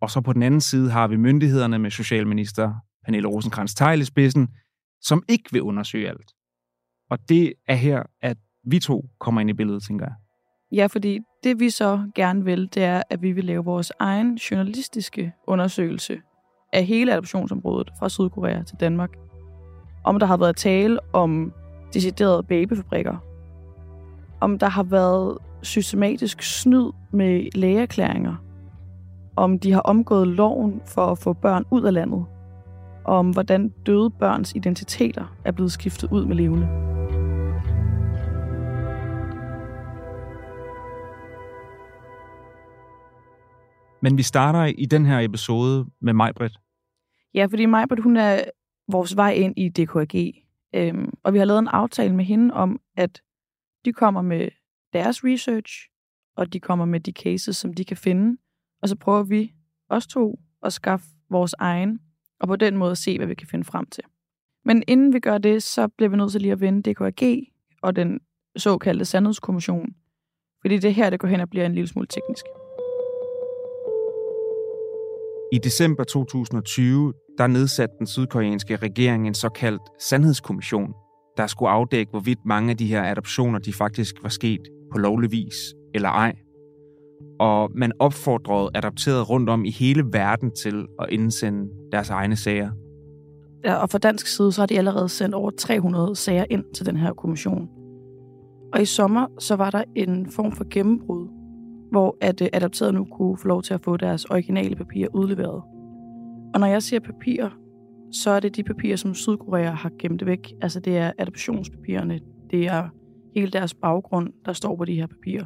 Og 0.00 0.10
så 0.10 0.20
på 0.20 0.32
den 0.32 0.42
anden 0.42 0.60
side 0.60 0.90
har 0.90 1.08
vi 1.08 1.16
myndighederne 1.16 1.78
med 1.78 1.90
Socialminister 1.90 2.74
Pernille 3.04 3.28
rosenkrantz 3.28 3.74
teil 3.74 4.00
i 4.00 4.04
spidsen, 4.04 4.48
som 5.00 5.22
ikke 5.28 5.52
vil 5.52 5.62
undersøge 5.62 6.08
alt. 6.08 6.32
Og 7.10 7.28
det 7.28 7.52
er 7.68 7.74
her, 7.74 8.02
at 8.20 8.36
vi 8.64 8.78
to 8.78 9.08
kommer 9.20 9.40
ind 9.40 9.50
i 9.50 9.52
billedet, 9.52 9.82
tænker 9.82 10.06
jeg. 10.06 10.14
Ja, 10.72 10.86
fordi 10.86 11.20
det 11.44 11.60
vi 11.60 11.70
så 11.70 12.10
gerne 12.14 12.44
vil, 12.44 12.68
det 12.74 12.84
er, 12.84 13.02
at 13.10 13.22
vi 13.22 13.32
vil 13.32 13.44
lave 13.44 13.64
vores 13.64 13.92
egen 13.98 14.34
journalistiske 14.34 15.32
undersøgelse 15.46 16.20
af 16.72 16.84
hele 16.84 17.12
adoptionsområdet 17.12 17.90
fra 17.98 18.08
Sydkorea 18.08 18.62
til 18.62 18.76
Danmark. 18.80 19.10
Om 20.04 20.18
der 20.18 20.26
har 20.26 20.36
været 20.36 20.56
tale 20.56 20.98
om 21.12 21.52
deciderede 21.94 22.42
babyfabrikker. 22.42 23.16
Om 24.40 24.58
der 24.58 24.68
har 24.68 24.82
været 24.82 25.38
systematisk 25.62 26.42
snyd 26.42 26.90
med 27.10 27.48
lægeerklæringer. 27.54 28.34
Om 29.36 29.58
de 29.58 29.72
har 29.72 29.80
omgået 29.80 30.28
loven 30.28 30.80
for 30.86 31.06
at 31.06 31.18
få 31.18 31.32
børn 31.32 31.64
ud 31.70 31.82
af 31.82 31.92
landet. 31.92 32.24
Og 33.04 33.16
om 33.16 33.30
hvordan 33.30 33.68
døde 33.86 34.10
børns 34.10 34.52
identiteter 34.54 35.36
er 35.44 35.52
blevet 35.52 35.72
skiftet 35.72 36.12
ud 36.12 36.24
med 36.24 36.36
levende. 36.36 36.68
Men 44.02 44.18
vi 44.18 44.22
starter 44.22 44.64
i 44.64 44.84
den 44.84 45.06
her 45.06 45.18
episode 45.18 45.86
med 46.00 46.12
Majbrit. 46.12 46.52
Ja, 47.34 47.46
fordi 47.46 47.66
Majbrit, 47.66 48.02
hun 48.02 48.16
er 48.16 48.44
vores 48.88 49.16
vej 49.16 49.32
ind 49.32 49.54
i 49.56 49.68
DKAG. 49.68 50.34
Øhm, 50.74 51.12
og 51.24 51.32
vi 51.32 51.38
har 51.38 51.44
lavet 51.44 51.58
en 51.58 51.68
aftale 51.68 52.14
med 52.14 52.24
hende 52.24 52.54
om, 52.54 52.80
at 52.96 53.22
de 53.84 53.92
kommer 53.92 54.22
med 54.22 54.48
deres 54.92 55.24
research, 55.24 55.88
og 56.36 56.52
de 56.52 56.60
kommer 56.60 56.84
med 56.84 57.00
de 57.00 57.12
cases, 57.12 57.56
som 57.56 57.74
de 57.74 57.84
kan 57.84 57.96
finde. 57.96 58.38
Og 58.82 58.88
så 58.88 58.96
prøver 58.96 59.22
vi, 59.22 59.52
os 59.88 60.06
to, 60.06 60.38
at 60.62 60.72
skaffe 60.72 61.06
vores 61.30 61.54
egen, 61.58 62.00
og 62.40 62.48
på 62.48 62.56
den 62.56 62.76
måde 62.76 62.96
se, 62.96 63.18
hvad 63.18 63.26
vi 63.26 63.34
kan 63.34 63.48
finde 63.48 63.64
frem 63.64 63.86
til. 63.86 64.04
Men 64.64 64.82
inden 64.88 65.12
vi 65.12 65.20
gør 65.20 65.38
det, 65.38 65.62
så 65.62 65.88
bliver 65.88 66.08
vi 66.08 66.16
nødt 66.16 66.32
til 66.32 66.40
lige 66.40 66.52
at 66.52 66.60
vende 66.60 66.92
DKAG 66.92 67.52
og 67.82 67.96
den 67.96 68.20
såkaldte 68.56 69.04
sandhedskommission. 69.04 69.88
Fordi 70.60 70.78
det 70.78 70.94
her, 70.94 71.10
det 71.10 71.20
går 71.20 71.28
hen 71.28 71.40
og 71.40 71.50
bliver 71.50 71.66
en 71.66 71.74
lille 71.74 71.88
smule 71.88 72.06
teknisk. 72.06 72.44
I 75.52 75.58
december 75.58 76.04
2020, 76.04 77.12
der 77.38 77.46
nedsatte 77.46 77.94
den 77.98 78.06
sydkoreanske 78.06 78.76
regering 78.76 79.26
en 79.26 79.34
såkaldt 79.34 79.82
sandhedskommission, 80.00 80.92
der 81.36 81.46
skulle 81.46 81.70
afdække, 81.70 82.10
hvorvidt 82.10 82.38
mange 82.44 82.70
af 82.70 82.76
de 82.76 82.86
her 82.86 83.02
adoptioner, 83.02 83.58
de 83.58 83.72
faktisk 83.72 84.14
var 84.22 84.28
sket 84.28 84.60
på 84.92 84.98
lovlig 84.98 85.32
vis 85.32 85.54
eller 85.94 86.08
ej. 86.08 86.34
Og 87.40 87.70
man 87.74 87.92
opfordrede 87.98 88.70
adopterede 88.74 89.22
rundt 89.22 89.50
om 89.50 89.64
i 89.64 89.70
hele 89.70 90.04
verden 90.12 90.50
til 90.62 90.86
at 91.00 91.06
indsende 91.10 91.68
deres 91.92 92.10
egne 92.10 92.36
sager. 92.36 92.70
Ja, 93.64 93.74
og 93.74 93.90
fra 93.90 93.98
dansk 93.98 94.26
side, 94.26 94.52
så 94.52 94.60
har 94.60 94.66
de 94.66 94.78
allerede 94.78 95.08
sendt 95.08 95.34
over 95.34 95.50
300 95.50 96.16
sager 96.16 96.44
ind 96.50 96.64
til 96.74 96.86
den 96.86 96.96
her 96.96 97.12
kommission. 97.12 97.68
Og 98.72 98.82
i 98.82 98.84
sommer, 98.84 99.26
så 99.38 99.56
var 99.56 99.70
der 99.70 99.84
en 99.96 100.30
form 100.30 100.52
for 100.52 100.66
gennembrud, 100.70 101.28
hvor 101.92 102.16
at 102.20 102.42
øh, 102.42 102.48
adopterede 102.52 102.92
nu 102.92 103.04
kunne 103.04 103.36
få 103.36 103.48
lov 103.48 103.62
til 103.62 103.74
at 103.74 103.80
få 103.80 103.96
deres 103.96 104.24
originale 104.24 104.76
papirer 104.76 105.08
udleveret. 105.14 105.62
Og 106.54 106.60
når 106.60 106.66
jeg 106.66 106.82
siger 106.82 107.00
papirer, 107.00 107.50
så 108.12 108.30
er 108.30 108.40
det 108.40 108.56
de 108.56 108.62
papirer, 108.62 108.96
som 108.96 109.14
Sydkorea 109.14 109.70
har 109.70 109.90
gemt 109.98 110.26
væk. 110.26 110.52
Altså 110.62 110.80
det 110.80 110.96
er 110.96 111.12
adoptionspapirerne, 111.18 112.20
det 112.50 112.66
er 112.66 112.88
hele 113.34 113.50
deres 113.50 113.74
baggrund, 113.74 114.32
der 114.44 114.52
står 114.52 114.76
på 114.76 114.84
de 114.84 114.94
her 114.94 115.06
papirer. 115.06 115.44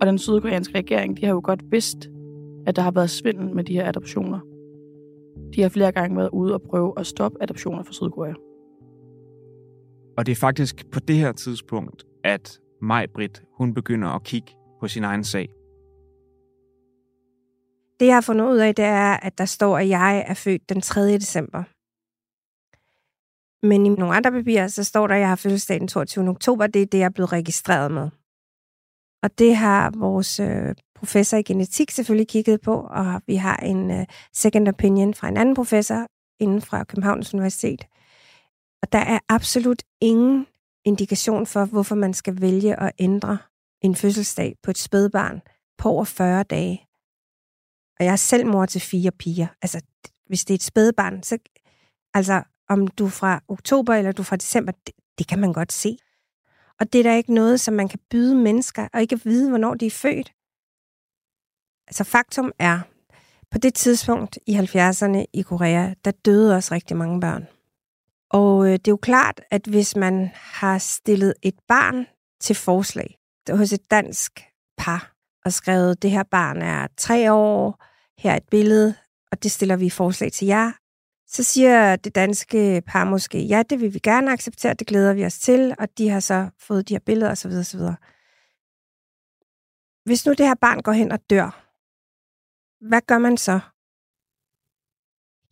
Og 0.00 0.06
den 0.06 0.18
sydkoreanske 0.18 0.78
regering, 0.78 1.16
de 1.16 1.26
har 1.26 1.32
jo 1.32 1.40
godt 1.44 1.72
vidst, 1.72 2.10
at 2.66 2.76
der 2.76 2.82
har 2.82 2.90
været 2.90 3.10
svindel 3.10 3.54
med 3.54 3.64
de 3.64 3.72
her 3.72 3.88
adoptioner. 3.88 4.40
De 5.56 5.62
har 5.62 5.68
flere 5.68 5.92
gange 5.92 6.16
været 6.16 6.30
ude 6.32 6.54
og 6.54 6.62
prøve 6.62 6.92
at 6.96 7.06
stoppe 7.06 7.42
adoptioner 7.42 7.82
fra 7.82 7.92
Sydkorea. 7.92 8.34
Og 10.18 10.26
det 10.26 10.32
er 10.32 10.36
faktisk 10.36 10.90
på 10.90 11.00
det 11.00 11.16
her 11.16 11.32
tidspunkt, 11.32 12.06
at 12.24 12.60
Maj 12.82 13.06
hun 13.58 13.74
begynder 13.74 14.08
at 14.08 14.22
kigge 14.22 14.52
på 14.82 14.88
sin 14.88 15.04
egen 15.04 15.24
sag. 15.24 15.48
Det, 18.00 18.06
jeg 18.06 18.16
har 18.16 18.20
fundet 18.20 18.44
ud 18.44 18.58
af, 18.58 18.74
det 18.74 18.84
er, 18.84 19.16
at 19.16 19.38
der 19.38 19.44
står, 19.44 19.78
at 19.78 19.88
jeg 19.88 20.24
er 20.28 20.34
født 20.34 20.68
den 20.68 20.80
3. 20.80 21.00
december. 21.00 21.62
Men 23.66 23.86
i 23.86 23.88
nogle 23.88 24.16
andre 24.16 24.32
papirer, 24.32 24.68
så 24.68 24.84
står 24.84 25.06
der, 25.06 25.14
at 25.14 25.20
jeg 25.20 25.28
har 25.28 25.36
fødselsdag 25.36 25.80
den 25.80 25.88
22. 25.88 26.28
oktober. 26.28 26.66
Det 26.66 26.82
er 26.82 26.86
det, 26.86 26.98
jeg 26.98 27.04
er 27.04 27.10
blevet 27.10 27.32
registreret 27.32 27.90
med. 27.90 28.10
Og 29.22 29.38
det 29.38 29.56
har 29.56 29.92
vores 29.98 30.40
øh, 30.40 30.74
professor 30.94 31.36
i 31.36 31.42
genetik 31.42 31.90
selvfølgelig 31.90 32.28
kigget 32.28 32.60
på, 32.60 32.74
og 32.90 33.22
vi 33.26 33.36
har 33.36 33.56
en 33.56 33.90
øh, 33.90 34.06
second 34.32 34.68
opinion 34.68 35.14
fra 35.14 35.28
en 35.28 35.36
anden 35.36 35.54
professor 35.54 36.06
inden 36.40 36.62
fra 36.62 36.84
Københavns 36.84 37.34
Universitet. 37.34 37.86
Og 38.82 38.92
der 38.92 38.98
er 38.98 39.18
absolut 39.28 39.82
ingen 40.00 40.46
indikation 40.84 41.46
for, 41.46 41.64
hvorfor 41.64 41.94
man 41.94 42.14
skal 42.14 42.40
vælge 42.40 42.80
at 42.80 42.92
ændre 42.98 43.38
en 43.84 43.96
fødselsdag 43.96 44.56
på 44.62 44.70
et 44.70 44.78
spædbarn 44.78 45.40
på 45.78 45.88
over 45.88 46.04
40 46.04 46.42
dage. 46.42 46.86
Og 47.98 48.04
jeg 48.04 48.12
er 48.12 48.16
selv 48.16 48.46
mor 48.46 48.66
til 48.66 48.80
fire 48.80 49.10
piger. 49.10 49.46
Altså, 49.62 49.80
hvis 50.26 50.44
det 50.44 50.54
er 50.54 50.58
et 50.58 50.62
spædbarn, 50.62 51.22
så... 51.22 51.38
Altså, 52.14 52.42
om 52.68 52.86
du 52.86 53.06
er 53.06 53.10
fra 53.10 53.42
oktober 53.48 53.94
eller 53.94 54.12
du 54.12 54.22
er 54.22 54.24
fra 54.24 54.36
december, 54.36 54.72
det, 54.86 54.94
det 55.18 55.28
kan 55.28 55.38
man 55.38 55.52
godt 55.52 55.72
se. 55.72 55.98
Og 56.80 56.92
det 56.92 56.98
er 56.98 57.02
da 57.02 57.16
ikke 57.16 57.34
noget, 57.34 57.60
som 57.60 57.74
man 57.74 57.88
kan 57.88 57.98
byde 58.10 58.34
mennesker, 58.34 58.88
og 58.92 59.00
ikke 59.00 59.24
vide, 59.24 59.48
hvornår 59.48 59.74
de 59.74 59.86
er 59.86 59.90
født. 59.90 60.32
Altså, 61.88 62.04
faktum 62.04 62.52
er, 62.58 62.80
på 63.50 63.58
det 63.58 63.74
tidspunkt 63.74 64.38
i 64.46 64.54
70'erne 64.56 65.24
i 65.32 65.42
Korea, 65.42 65.94
der 66.04 66.10
døde 66.10 66.56
også 66.56 66.74
rigtig 66.74 66.96
mange 66.96 67.20
børn. 67.20 67.46
Og 68.30 68.66
øh, 68.66 68.72
det 68.72 68.88
er 68.88 68.92
jo 68.92 68.96
klart, 68.96 69.40
at 69.50 69.66
hvis 69.66 69.96
man 69.96 70.30
har 70.34 70.78
stillet 70.78 71.34
et 71.42 71.58
barn 71.68 72.06
til 72.40 72.56
forslag 72.56 73.18
hos 73.50 73.72
et 73.72 73.90
dansk 73.90 74.40
par, 74.76 75.14
og 75.44 75.52
skrevet, 75.52 76.02
det 76.02 76.10
her 76.10 76.22
barn 76.22 76.62
er 76.62 76.86
tre 76.96 77.32
år, 77.32 77.84
her 78.18 78.32
er 78.32 78.36
et 78.36 78.48
billede, 78.50 78.94
og 79.32 79.42
det 79.42 79.50
stiller 79.50 79.76
vi 79.76 79.90
forslag 79.90 80.32
til 80.32 80.46
jer. 80.46 80.72
Så 81.26 81.42
siger 81.42 81.96
det 81.96 82.14
danske 82.14 82.82
par 82.86 83.04
måske, 83.04 83.42
ja, 83.42 83.62
det 83.70 83.80
vil 83.80 83.94
vi 83.94 83.98
gerne 83.98 84.32
acceptere, 84.32 84.74
det 84.74 84.86
glæder 84.86 85.14
vi 85.14 85.24
os 85.24 85.38
til, 85.38 85.74
og 85.78 85.98
de 85.98 86.08
har 86.08 86.20
så 86.20 86.50
fået 86.58 86.88
de 86.88 86.94
her 86.94 87.00
billeder 87.06 87.30
osv. 87.30 87.50
osv. 87.50 87.80
Hvis 90.04 90.26
nu 90.26 90.32
det 90.32 90.46
her 90.46 90.54
barn 90.54 90.82
går 90.82 90.92
hen 90.92 91.12
og 91.12 91.30
dør, 91.30 91.62
hvad 92.88 93.00
gør 93.00 93.18
man 93.18 93.36
så? 93.36 93.60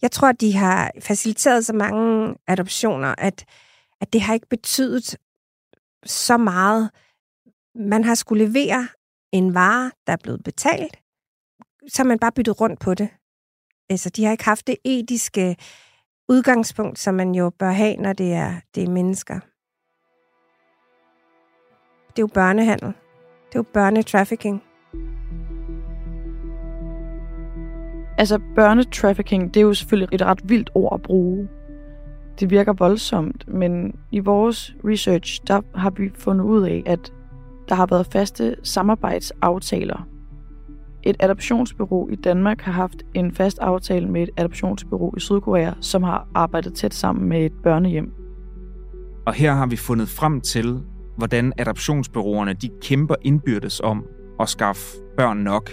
Jeg 0.02 0.11
tror, 0.11 0.32
de 0.32 0.56
har 0.56 0.90
faciliteret 1.00 1.66
så 1.66 1.73
mange 1.73 2.35
adoptioner, 2.47 3.14
at, 3.18 3.44
at 4.00 4.12
det 4.12 4.20
har 4.20 4.35
ikke 4.35 4.49
betydet 4.49 5.16
så 6.06 6.37
meget. 6.37 6.90
Man 7.75 8.05
har 8.05 8.15
skulle 8.15 8.45
levere 8.45 8.89
en 9.33 9.55
vare, 9.55 9.91
der 10.07 10.12
er 10.12 10.17
blevet 10.23 10.45
betalt, 10.45 10.97
så 11.89 12.03
har 12.03 12.05
man 12.05 12.19
bare 12.19 12.33
byttet 12.33 12.61
rundt 12.61 12.81
på 12.81 12.95
det. 12.95 13.09
Altså, 13.91 14.11
de 14.11 14.25
har 14.25 14.33
ikke 14.33 14.45
haft 14.45 14.67
det 14.67 14.77
etiske 14.85 15.57
udgangspunkt, 16.29 16.99
som 16.99 17.15
man 17.15 17.35
jo 17.35 17.50
bør 17.50 17.71
have, 17.71 17.97
når 17.97 18.12
det 18.12 18.33
er, 18.33 18.61
det 18.75 18.85
er 18.85 18.91
mennesker. 18.91 19.41
Det 22.09 22.19
er 22.19 22.23
jo 22.23 22.27
børnehandel. 22.27 22.87
Det 23.49 23.55
er 23.55 23.59
jo 23.59 23.62
børnetrafficking. 23.62 24.62
Altså, 28.19 28.41
børnetrafficking, 28.55 29.55
det 29.55 29.61
er 29.61 29.65
jo 29.65 29.75
selvfølgelig 29.75 30.15
et 30.15 30.23
ret 30.23 30.49
vildt 30.49 30.71
ord 30.75 30.95
at 30.95 31.03
bruge. 31.03 31.49
Det 32.41 32.50
virker 32.50 32.73
voldsomt, 32.73 33.49
men 33.49 34.00
i 34.12 34.19
vores 34.19 34.75
research, 34.85 35.41
der 35.47 35.62
har 35.75 35.91
vi 35.91 36.11
fundet 36.15 36.45
ud 36.45 36.62
af, 36.62 36.83
at 36.87 37.12
der 37.71 37.77
har 37.77 37.87
været 37.91 38.07
faste 38.12 38.57
samarbejdsaftaler. 38.62 40.07
Et 41.03 41.17
adoptionsbureau 41.21 42.09
i 42.09 42.17
Danmark 42.17 42.61
har 42.61 42.73
haft 42.73 43.03
en 43.15 43.33
fast 43.35 43.59
aftale 43.59 44.09
med 44.09 44.23
et 44.23 44.31
adoptionsbureau 44.37 45.15
i 45.17 45.21
Sydkorea, 45.21 45.73
som 45.81 46.03
har 46.03 46.29
arbejdet 46.35 46.75
tæt 46.75 46.95
sammen 46.95 47.29
med 47.29 47.45
et 47.45 47.53
børnehjem. 47.62 48.12
Og 49.27 49.35
her 49.35 49.53
har 49.53 49.67
vi 49.67 49.77
fundet 49.77 50.09
frem 50.09 50.41
til, 50.41 50.81
hvordan 51.17 51.53
adoptionsbyråerne 51.59 52.53
de 52.53 52.71
kæmper 52.83 53.15
indbyrdes 53.23 53.81
om 53.81 54.05
at 54.41 54.49
skaffe 54.49 54.97
børn 55.17 55.39
nok. 55.39 55.71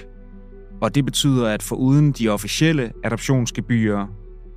Og 0.82 0.96
det 0.96 1.06
betyder, 1.06 1.48
at 1.48 1.64
for 1.64 1.76
uden 1.76 2.12
de 2.12 2.30
officielle 2.30 2.92
adoptionsgebyrer, 3.04 4.08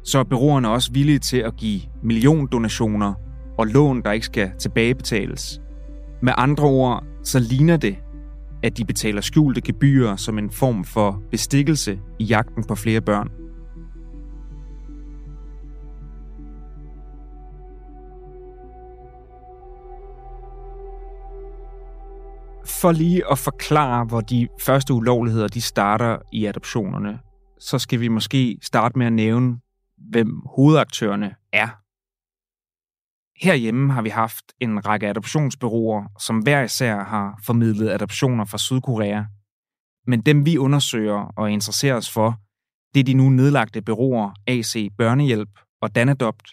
så 0.04 0.18
er 0.18 0.24
byråerne 0.24 0.68
også 0.70 0.92
villige 0.92 1.18
til 1.18 1.36
at 1.36 1.56
give 1.56 1.80
milliondonationer 2.02 3.14
og 3.58 3.66
lån, 3.66 4.02
der 4.02 4.12
ikke 4.12 4.26
skal 4.26 4.50
tilbagebetales. 4.58 5.60
Med 6.22 6.32
andre 6.36 6.64
ord, 6.64 7.04
så 7.24 7.38
ligner 7.38 7.76
det, 7.76 7.96
at 8.62 8.76
de 8.76 8.84
betaler 8.84 9.20
skjulte 9.20 9.60
gebyrer 9.60 10.16
som 10.16 10.38
en 10.38 10.50
form 10.50 10.84
for 10.84 11.22
bestikkelse 11.30 12.00
i 12.18 12.24
jagten 12.24 12.64
på 12.64 12.74
flere 12.74 13.00
børn. 13.00 13.30
for 22.80 22.92
lige 22.92 23.22
at 23.30 23.38
forklare, 23.38 24.04
hvor 24.04 24.20
de 24.20 24.48
første 24.60 24.94
ulovligheder 24.94 25.48
de 25.48 25.60
starter 25.60 26.18
i 26.32 26.44
adoptionerne, 26.44 27.18
så 27.58 27.78
skal 27.78 28.00
vi 28.00 28.08
måske 28.08 28.58
starte 28.62 28.98
med 28.98 29.06
at 29.06 29.12
nævne, 29.12 29.56
hvem 30.10 30.42
hovedaktørerne 30.56 31.34
er. 31.52 31.68
Herhjemme 33.42 33.92
har 33.92 34.02
vi 34.02 34.08
haft 34.08 34.44
en 34.60 34.86
række 34.86 35.08
adoptionsbyråer, 35.08 36.04
som 36.18 36.38
hver 36.38 36.62
især 36.62 37.04
har 37.04 37.40
formidlet 37.46 37.90
adoptioner 37.90 38.44
fra 38.44 38.58
Sydkorea. 38.58 39.22
Men 40.06 40.20
dem 40.20 40.46
vi 40.46 40.58
undersøger 40.58 41.32
og 41.36 41.50
interesserer 41.50 41.96
os 41.96 42.10
for, 42.10 42.40
det 42.94 43.00
er 43.00 43.04
de 43.04 43.14
nu 43.14 43.28
nedlagte 43.28 43.82
byråer 43.82 44.30
AC 44.46 44.88
Børnehjælp 44.98 45.50
og 45.82 45.94
Danadopt, 45.94 46.48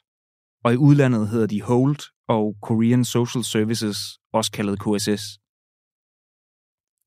og 0.63 0.73
i 0.73 0.77
udlandet 0.77 1.29
hedder 1.29 1.47
de 1.47 1.61
Hold 1.61 1.97
og 2.27 2.55
Korean 2.61 3.05
Social 3.05 3.43
Services, 3.43 3.97
også 4.33 4.51
kaldet 4.51 4.79
KSS. 4.79 5.23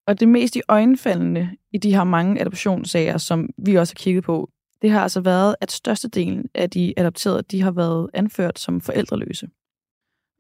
Og 0.07 0.21
det 0.21 0.29
mest 0.29 0.57
i 0.57 0.63
øjenfaldende 0.69 1.57
i 1.73 1.79
de 1.79 1.95
her 1.95 2.05
mange 2.05 2.41
adoptionssager, 2.41 3.19
som 3.19 3.49
vi 3.67 3.75
også 3.75 3.95
har 3.95 4.03
kigget 4.03 4.25
på, 4.25 4.51
det 4.83 4.91
har 4.91 5.01
altså 5.01 5.21
været, 5.21 5.57
at 5.61 5.73
størstedelen 5.73 6.45
af 6.55 6.71
de 6.71 6.95
adopterede, 6.97 7.43
de 7.43 7.63
har 7.63 7.71
været 7.71 8.11
anført 8.15 8.59
som 8.59 8.81
forældreløse. 8.81 9.49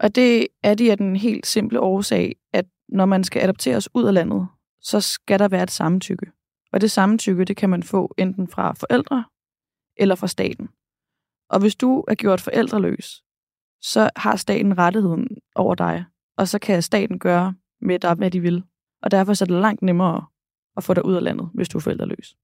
Og 0.00 0.14
det 0.14 0.46
er 0.62 0.74
de 0.74 0.90
af 0.90 0.96
den 0.96 1.16
helt 1.16 1.46
simple 1.46 1.80
årsag, 1.80 2.36
at 2.52 2.66
når 2.88 3.06
man 3.06 3.24
skal 3.24 3.42
adopteres 3.42 3.88
ud 3.94 4.04
af 4.04 4.14
landet, 4.14 4.48
så 4.80 5.00
skal 5.00 5.38
der 5.38 5.48
være 5.48 5.62
et 5.62 5.70
samtykke. 5.70 6.26
Og 6.72 6.80
det 6.80 6.90
samtykke, 6.90 7.44
det 7.44 7.56
kan 7.56 7.70
man 7.70 7.82
få 7.82 8.14
enten 8.18 8.48
fra 8.48 8.72
forældre 8.72 9.24
eller 9.96 10.14
fra 10.14 10.26
staten. 10.26 10.68
Og 11.50 11.60
hvis 11.60 11.76
du 11.76 12.04
er 12.08 12.14
gjort 12.14 12.40
forældreløs, 12.40 13.22
så 13.82 14.10
har 14.16 14.36
staten 14.36 14.78
rettigheden 14.78 15.28
over 15.54 15.74
dig, 15.74 16.04
og 16.36 16.48
så 16.48 16.58
kan 16.58 16.82
staten 16.82 17.18
gøre 17.18 17.54
med 17.80 17.98
dig, 17.98 18.14
hvad 18.14 18.30
de 18.30 18.40
vil. 18.40 18.62
Og 19.02 19.10
derfor 19.10 19.42
er 19.42 19.46
det 19.46 19.60
langt 19.60 19.82
nemmere 19.82 20.26
at 20.76 20.84
få 20.84 20.94
dig 20.94 21.04
ud 21.04 21.14
af 21.14 21.22
landet, 21.22 21.50
hvis 21.54 21.68
du 21.68 21.78
er 21.78 21.82
forældreløs. 21.82 22.36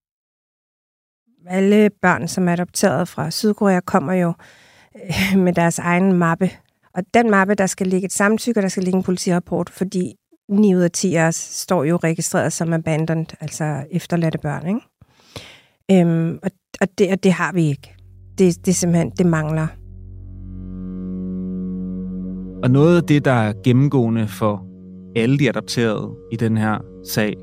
Alle 1.46 1.90
børn, 1.90 2.28
som 2.28 2.48
er 2.48 2.52
adopteret 2.52 3.08
fra 3.08 3.30
Sydkorea, 3.30 3.80
kommer 3.80 4.12
jo 4.12 4.32
øh, 4.94 5.38
med 5.38 5.52
deres 5.52 5.78
egen 5.78 6.12
mappe. 6.12 6.50
Og 6.96 7.02
den 7.14 7.30
mappe, 7.30 7.54
der 7.54 7.66
skal 7.66 7.86
ligge 7.86 8.06
et 8.06 8.12
samtykke, 8.12 8.58
og 8.58 8.62
der 8.62 8.68
skal 8.68 8.82
ligge 8.82 8.96
en 8.96 9.02
politirapport, 9.02 9.70
fordi 9.70 10.14
9 10.48 10.74
ud 10.74 10.80
af 10.80 10.90
10 10.90 11.14
af 11.14 11.26
os 11.26 11.34
står 11.34 11.84
jo 11.84 11.96
registreret 11.96 12.52
som 12.52 12.72
abandoned, 12.72 13.26
altså 13.40 13.84
efterladte 13.90 14.38
børn. 14.38 14.66
Ikke? 14.66 14.80
Øhm, 16.06 16.38
og, 16.42 16.50
og, 16.80 16.88
det, 16.98 17.12
og 17.12 17.22
det 17.22 17.32
har 17.32 17.52
vi 17.52 17.66
ikke. 17.66 17.94
Det, 18.38 18.66
det 18.66 18.76
simpelthen, 18.76 19.10
det 19.10 19.26
mangler. 19.26 19.66
Og 22.62 22.70
noget 22.70 22.96
af 22.96 23.02
det, 23.02 23.24
der 23.24 23.32
er 23.32 23.52
gennemgående 23.64 24.28
for 24.28 24.66
alle 25.16 25.38
de 25.38 25.48
adopterede 25.48 26.14
i 26.32 26.36
den 26.36 26.56
her 26.56 26.78
sag, 27.04 27.34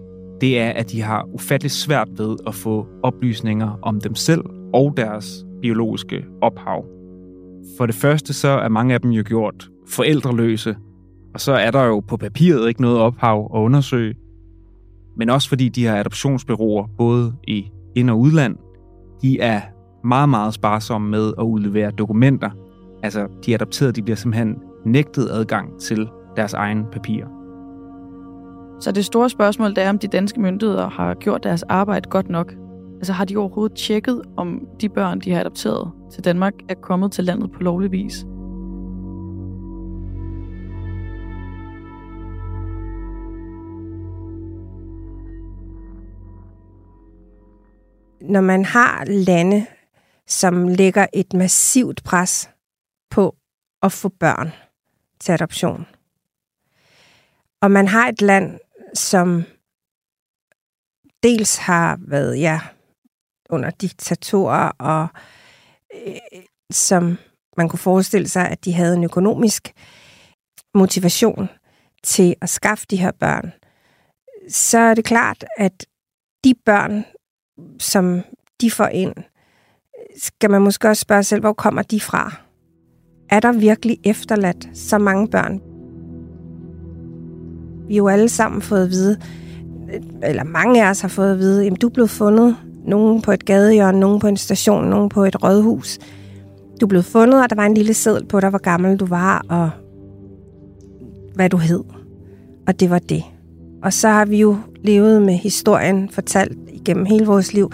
det 0.41 0.59
er, 0.59 0.69
at 0.69 0.91
de 0.91 1.01
har 1.01 1.25
ufatteligt 1.33 1.73
svært 1.73 2.07
ved 2.17 2.37
at 2.47 2.55
få 2.55 2.87
oplysninger 3.03 3.79
om 3.81 4.01
dem 4.01 4.15
selv 4.15 4.41
og 4.73 4.93
deres 4.97 5.45
biologiske 5.61 6.25
ophav. 6.41 6.92
For 7.77 7.85
det 7.85 7.95
første 7.95 8.33
så 8.33 8.47
er 8.47 8.69
mange 8.69 8.93
af 8.93 9.01
dem 9.01 9.11
jo 9.11 9.23
gjort 9.25 9.69
forældreløse, 9.87 10.75
og 11.33 11.41
så 11.41 11.53
er 11.53 11.71
der 11.71 11.83
jo 11.83 11.99
på 11.99 12.17
papiret 12.17 12.67
ikke 12.67 12.81
noget 12.81 12.99
ophav 12.99 13.51
at 13.55 13.59
undersøge. 13.59 14.15
Men 15.17 15.29
også 15.29 15.49
fordi 15.49 15.69
de 15.69 15.87
her 15.87 15.95
adoptionsbyråer, 15.95 16.87
både 16.97 17.33
i 17.47 17.71
ind- 17.95 18.09
og 18.09 18.19
udland, 18.19 18.55
de 19.21 19.39
er 19.39 19.61
meget, 20.03 20.29
meget 20.29 20.53
sparsomme 20.53 21.09
med 21.09 21.33
at 21.37 21.43
udlevere 21.43 21.91
dokumenter. 21.91 22.49
Altså, 23.03 23.27
de 23.45 23.53
adopterede 23.53 23.93
de 23.93 24.01
bliver 24.01 24.15
simpelthen 24.15 24.55
nægtet 24.85 25.29
adgang 25.31 25.79
til 25.79 26.07
deres 26.35 26.53
egen 26.53 26.85
papirer. 26.91 27.27
Så 28.79 28.91
det 28.91 29.05
store 29.05 29.29
spørgsmål 29.29 29.69
det 29.69 29.83
er, 29.83 29.89
om 29.89 29.99
de 29.99 30.07
danske 30.07 30.41
myndigheder 30.41 30.89
har 30.89 31.13
gjort 31.13 31.43
deres 31.43 31.63
arbejde 31.63 32.09
godt 32.09 32.29
nok. 32.29 32.53
Altså 32.95 33.13
har 33.13 33.25
de 33.25 33.37
overhovedet 33.37 33.77
tjekket, 33.77 34.21
om 34.37 34.61
de 34.81 34.89
børn, 34.89 35.19
de 35.19 35.31
har 35.31 35.39
adopteret 35.39 35.91
til 36.13 36.23
Danmark, 36.23 36.53
er 36.69 36.73
kommet 36.73 37.11
til 37.11 37.23
landet 37.23 37.51
på 37.51 37.59
lovlig 37.59 37.91
vis? 37.91 38.23
Når 48.21 48.41
man 48.41 48.65
har 48.65 49.05
lande, 49.05 49.65
som 50.27 50.67
lægger 50.67 51.07
et 51.13 51.33
massivt 51.33 52.03
pres 52.03 52.49
på 53.09 53.35
at 53.81 53.91
få 53.91 54.09
børn 54.09 54.51
til 55.19 55.31
adoption, 55.31 55.85
og 57.61 57.71
man 57.71 57.87
har 57.87 58.07
et 58.07 58.21
land, 58.21 58.59
som 58.93 59.43
dels 61.23 61.57
har 61.57 61.99
været 62.01 62.39
ja, 62.39 62.59
under 63.49 63.69
diktatorer, 63.69 64.69
og 64.69 65.07
øh, 66.05 66.41
som 66.71 67.17
man 67.57 67.69
kunne 67.69 67.79
forestille 67.79 68.27
sig, 68.27 68.49
at 68.49 68.65
de 68.65 68.73
havde 68.73 68.97
en 68.97 69.03
økonomisk 69.03 69.73
motivation 70.75 71.49
til 72.03 72.35
at 72.41 72.49
skaffe 72.49 72.85
de 72.89 72.95
her 72.95 73.11
børn, 73.11 73.53
så 74.49 74.77
er 74.77 74.93
det 74.93 75.05
klart, 75.05 75.45
at 75.57 75.85
de 76.43 76.53
børn, 76.65 77.05
som 77.79 78.21
de 78.61 78.71
får 78.71 78.87
ind, 78.87 79.13
skal 80.17 80.49
man 80.49 80.61
måske 80.61 80.89
også 80.89 81.01
spørge 81.01 81.23
selv, 81.23 81.41
hvor 81.41 81.53
kommer 81.53 81.81
de 81.81 81.99
fra? 81.99 82.35
Er 83.29 83.39
der 83.39 83.51
virkelig 83.51 83.99
efterladt 84.03 84.77
så 84.77 84.97
mange 84.97 85.27
børn 85.27 85.61
vi 87.87 87.93
har 87.93 87.97
jo 87.97 88.07
alle 88.07 88.29
sammen 88.29 88.61
fået 88.61 88.83
at 88.83 88.89
vide, 88.89 89.19
eller 90.23 90.43
mange 90.43 90.85
af 90.85 90.89
os 90.89 91.01
har 91.01 91.07
fået 91.07 91.31
at 91.31 91.39
vide, 91.39 91.67
at 91.67 91.81
du 91.81 91.89
blev 91.89 92.07
fundet. 92.07 92.57
Nogen 92.87 93.21
på 93.21 93.31
et 93.31 93.45
gadehjørne, 93.45 93.99
nogen 93.99 94.19
på 94.19 94.27
en 94.27 94.37
station, 94.37 94.85
nogen 94.85 95.09
på 95.09 95.23
et 95.23 95.43
rådhus. 95.43 95.99
Du 96.81 96.87
blev 96.87 97.03
fundet, 97.03 97.43
og 97.43 97.49
der 97.49 97.55
var 97.55 97.65
en 97.65 97.73
lille 97.73 97.93
seddel 97.93 98.25
på 98.25 98.39
dig, 98.39 98.49
hvor 98.49 98.59
gammel 98.59 98.97
du 98.97 99.05
var, 99.05 99.45
og 99.49 99.69
hvad 101.35 101.49
du 101.49 101.57
hed. 101.57 101.83
Og 102.67 102.79
det 102.79 102.89
var 102.89 102.99
det. 102.99 103.23
Og 103.83 103.93
så 103.93 104.07
har 104.07 104.25
vi 104.25 104.37
jo 104.37 104.57
levet 104.83 105.21
med 105.21 105.33
historien, 105.33 106.09
fortalt 106.09 106.57
igennem 106.73 107.05
hele 107.05 107.25
vores 107.25 107.53
liv. 107.53 107.71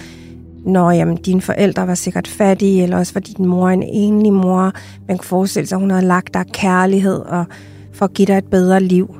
Når 0.66 0.92
jamen, 0.92 1.18
dine 1.18 1.42
forældre 1.42 1.88
var 1.88 1.96
sikkert 1.96 2.28
fattige, 2.28 2.84
eller 2.84 2.98
også 2.98 3.14
var 3.14 3.22
din 3.22 3.46
mor 3.46 3.70
en 3.70 3.84
enlig 3.84 4.34
mor. 4.34 4.72
Man 5.08 5.18
kan 5.18 5.26
forestille 5.26 5.68
sig, 5.68 5.76
at 5.76 5.82
hun 5.82 5.92
havde 5.92 6.06
lagt 6.06 6.34
dig 6.34 6.46
kærlighed 6.54 7.20
og 7.20 7.46
for 7.94 8.06
at 8.06 8.14
give 8.14 8.26
dig 8.26 8.38
et 8.38 8.46
bedre 8.46 8.80
liv. 8.80 9.16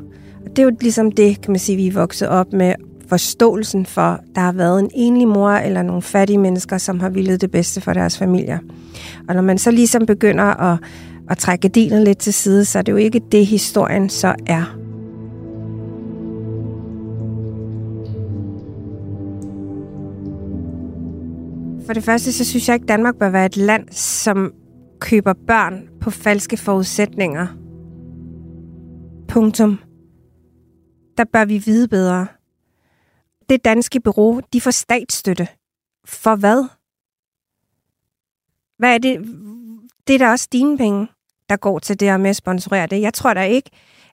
Og 0.46 0.50
det 0.50 0.60
er 0.60 0.64
jo 0.64 0.72
ligesom 0.82 1.12
det, 1.12 1.42
kan 1.42 1.52
man 1.52 1.60
sige, 1.60 1.76
vi 1.76 1.88
er 1.88 1.94
vokset 1.94 2.28
op 2.28 2.54
med 2.54 2.74
forståelsen 3.10 3.86
for, 3.86 4.20
der 4.36 4.42
har 4.42 4.52
været 4.52 4.80
en 4.80 4.90
enlig 4.94 5.28
mor 5.28 5.50
eller 5.50 5.82
nogle 5.82 6.02
fattige 6.02 6.38
mennesker, 6.38 6.78
som 6.78 7.00
har 7.00 7.10
villet 7.10 7.42
det 7.42 7.52
bedste 7.52 7.82
for 7.82 7.94
deres 7.94 8.18
familier. 8.18 8.60
Og 9.28 9.36
når 9.36 9.42
man 9.42 9.58
så 9.58 9.72
ligesom 9.72 10.06
begynder 10.06 10.44
at, 10.44 10.80
at 11.30 11.38
trække 11.38 11.68
delen 11.68 12.04
lidt 12.04 12.18
til 12.18 12.34
side, 12.34 12.66
så 12.66 12.80
er 12.80 12.82
det 12.82 12.92
jo 12.92 12.98
ikke 12.98 13.22
det, 13.32 13.46
historien 13.46 14.10
så 14.10 14.36
er. 14.48 14.76
For 21.86 21.94
det 21.94 22.04
første, 22.04 22.32
så 22.32 22.46
synes 22.46 22.68
jeg 22.68 22.74
ikke, 22.74 22.86
Danmark 22.86 23.16
bør 23.16 23.30
være 23.30 23.46
et 23.46 23.58
land, 23.58 23.84
som 23.92 24.52
køber 25.00 25.34
børn 25.48 25.82
på 26.02 26.10
falske 26.10 26.58
forudsætninger. 26.58 27.48
Punktum 29.28 29.80
der 31.20 31.26
bør 31.34 31.46
vi 31.46 31.58
vide 31.58 31.88
bedre. 31.88 32.28
Det 33.50 33.66
danske 33.66 34.00
bureau, 34.00 34.42
de 34.54 34.62
får 34.62 34.72
statsstøtte. 34.72 35.48
For 36.06 36.36
hvad? 36.36 36.68
Hvad 38.78 38.94
er 38.94 38.98
det? 38.98 39.20
Det 40.08 40.14
er 40.14 40.20
da 40.20 40.30
også 40.30 40.48
dine 40.52 40.78
penge, 40.78 41.08
der 41.50 41.58
går 41.58 41.80
til 41.80 42.00
det 42.00 42.08
her 42.08 42.18
med 42.18 42.30
at 42.30 42.36
sponsorere 42.36 42.88
det. 42.88 43.02
Jeg 43.02 43.14
tror 43.14 43.34
da 43.34 43.44
ikke, 43.44 43.70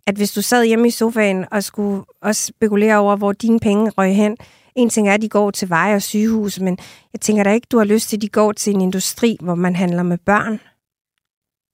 at 0.06 0.14
hvis 0.16 0.32
du 0.32 0.42
sad 0.42 0.64
hjemme 0.64 0.88
i 0.88 0.90
sofaen 0.90 1.44
og 1.50 1.64
skulle 1.64 2.04
også 2.22 2.46
spekulere 2.46 2.96
over, 2.96 3.16
hvor 3.16 3.32
dine 3.32 3.60
penge 3.60 3.90
røg 3.90 4.16
hen, 4.16 4.36
en 4.74 4.90
ting 4.90 5.08
er, 5.08 5.14
at 5.14 5.22
de 5.22 5.28
går 5.28 5.50
til 5.50 5.68
veje 5.68 5.94
og 5.94 6.02
sygehus, 6.02 6.60
men 6.60 6.78
jeg 7.12 7.20
tænker 7.20 7.42
da 7.42 7.52
ikke, 7.52 7.66
du 7.70 7.78
har 7.78 7.84
lyst 7.84 8.08
til, 8.08 8.16
at 8.16 8.22
de 8.22 8.28
går 8.28 8.52
til 8.52 8.74
en 8.74 8.80
industri, 8.80 9.36
hvor 9.40 9.54
man 9.54 9.76
handler 9.76 10.02
med 10.02 10.18
børn. 10.18 10.60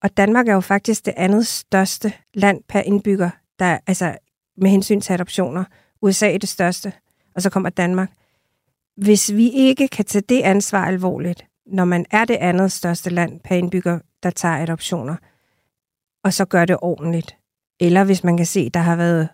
Og 0.03 0.17
Danmark 0.17 0.49
er 0.49 0.55
jo 0.55 0.61
faktisk 0.61 1.07
det 1.07 1.15
andet 1.17 1.47
største 1.47 2.13
land 2.35 2.63
per 2.69 2.81
indbygger, 2.81 3.31
der, 3.59 3.79
altså 3.87 4.17
med 4.57 4.71
hensyn 4.71 5.01
til 5.01 5.13
adoptioner. 5.13 5.65
USA 6.03 6.33
er 6.35 6.39
det 6.39 6.49
største, 6.49 6.93
og 7.35 7.43
så 7.43 7.51
kommer 7.51 7.71
Danmark. 7.71 8.11
Hvis 8.97 9.33
vi 9.33 9.51
ikke 9.51 9.89
kan 9.89 10.05
tage 10.05 10.25
det 10.29 10.43
ansvar 10.43 10.85
alvorligt, 10.85 11.47
når 11.67 11.85
man 11.85 12.07
er 12.11 12.25
det 12.25 12.37
andet 12.37 12.73
største 12.73 13.11
land 13.11 13.41
per 13.41 13.55
indbygger, 13.55 13.99
der 14.23 14.31
tager 14.31 14.63
adoptioner, 14.63 15.17
og 16.25 16.33
så 16.33 16.45
gør 16.45 16.65
det 16.65 16.77
ordentligt, 16.83 17.37
eller 17.81 18.05
hvis 18.05 18.25
man 18.25 18.37
kan 18.37 18.47
se, 18.47 18.71
der 18.71 18.81
har 18.81 18.97
været 18.97 19.29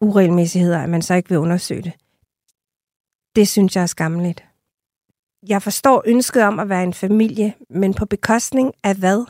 uregelmæssigheder, 0.00 0.82
at 0.82 0.88
man 0.88 1.02
så 1.02 1.14
ikke 1.14 1.28
vil 1.28 1.38
undersøge 1.38 1.82
det. 1.82 1.92
Det 3.36 3.48
synes 3.48 3.76
jeg 3.76 3.82
er 3.82 3.86
skammeligt. 3.86 4.44
Jeg 5.48 5.62
forstår 5.62 6.02
ønsket 6.06 6.42
om 6.42 6.58
at 6.58 6.68
være 6.68 6.82
en 6.82 6.94
familie, 6.94 7.54
men 7.70 7.94
på 7.94 8.06
bekostning 8.06 8.72
af 8.84 8.94
hvad? 8.96 9.24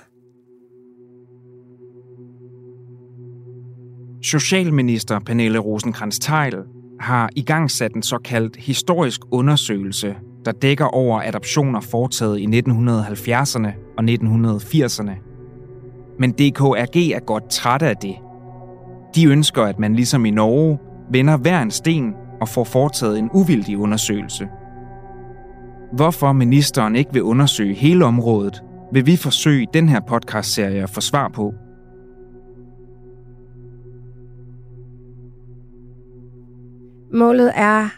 Socialminister 4.22 5.18
Pernille 5.18 5.58
rosenkrantz 5.58 6.18
teil 6.18 6.64
har 7.00 7.30
i 7.36 7.42
gang 7.42 7.70
sat 7.70 7.94
en 7.94 8.02
såkaldt 8.02 8.56
historisk 8.56 9.20
undersøgelse, 9.30 10.14
der 10.44 10.52
dækker 10.52 10.84
over 10.84 11.22
adoptioner 11.24 11.80
foretaget 11.80 12.38
i 12.38 12.46
1970'erne 12.46 13.68
og 13.98 14.04
1980'erne. 14.04 15.12
Men 16.18 16.32
DKRG 16.32 16.96
er 16.96 17.20
godt 17.20 17.50
træt 17.50 17.82
af 17.82 17.96
det. 17.96 18.14
De 19.14 19.26
ønsker, 19.26 19.62
at 19.62 19.78
man 19.78 19.94
ligesom 19.94 20.26
i 20.26 20.30
Norge 20.30 20.78
vender 21.10 21.36
hver 21.36 21.62
en 21.62 21.70
sten 21.70 22.14
og 22.40 22.48
får 22.48 22.64
foretaget 22.64 23.18
en 23.18 23.30
uvildig 23.32 23.78
undersøgelse. 23.78 24.48
Hvorfor 25.92 26.32
ministeren 26.32 26.96
ikke 26.96 27.12
vil 27.12 27.22
undersøge 27.22 27.74
hele 27.74 28.04
området, 28.04 28.62
vil 28.92 29.06
vi 29.06 29.16
forsøge 29.16 29.62
i 29.62 29.66
den 29.74 29.88
her 29.88 30.00
podcastserie 30.08 30.82
at 30.82 30.90
få 30.90 31.00
svar 31.00 31.28
på. 31.28 31.54
Målet 37.16 37.52
er 37.54 37.88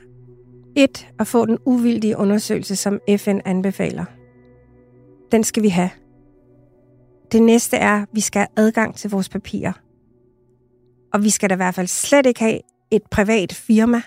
et 0.77 1.09
at 1.19 1.27
få 1.27 1.47
den 1.47 1.59
uvildige 1.65 2.17
undersøgelse, 2.17 2.77
som 2.77 3.01
FN 3.17 3.39
anbefaler. 3.45 4.05
Den 5.33 5.45
skal 5.45 5.63
vi 5.63 5.69
have. 5.69 5.91
Det 7.33 7.43
næste 7.43 7.77
er, 7.77 8.03
at 8.03 8.09
vi 8.13 8.21
skal 8.21 8.41
have 8.41 8.67
adgang 8.67 8.95
til 8.95 9.11
vores 9.11 9.29
papirer. 9.29 9.73
Og 11.13 11.25
vi 11.25 11.31
skal 11.31 11.51
da 11.51 11.55
i 11.55 11.57
hvert 11.57 11.75
fald 11.75 11.87
slet 11.87 12.27
ikke 12.27 12.41
have 12.41 12.61
et 12.91 13.03
privat 13.11 13.53
firma, 13.53 14.03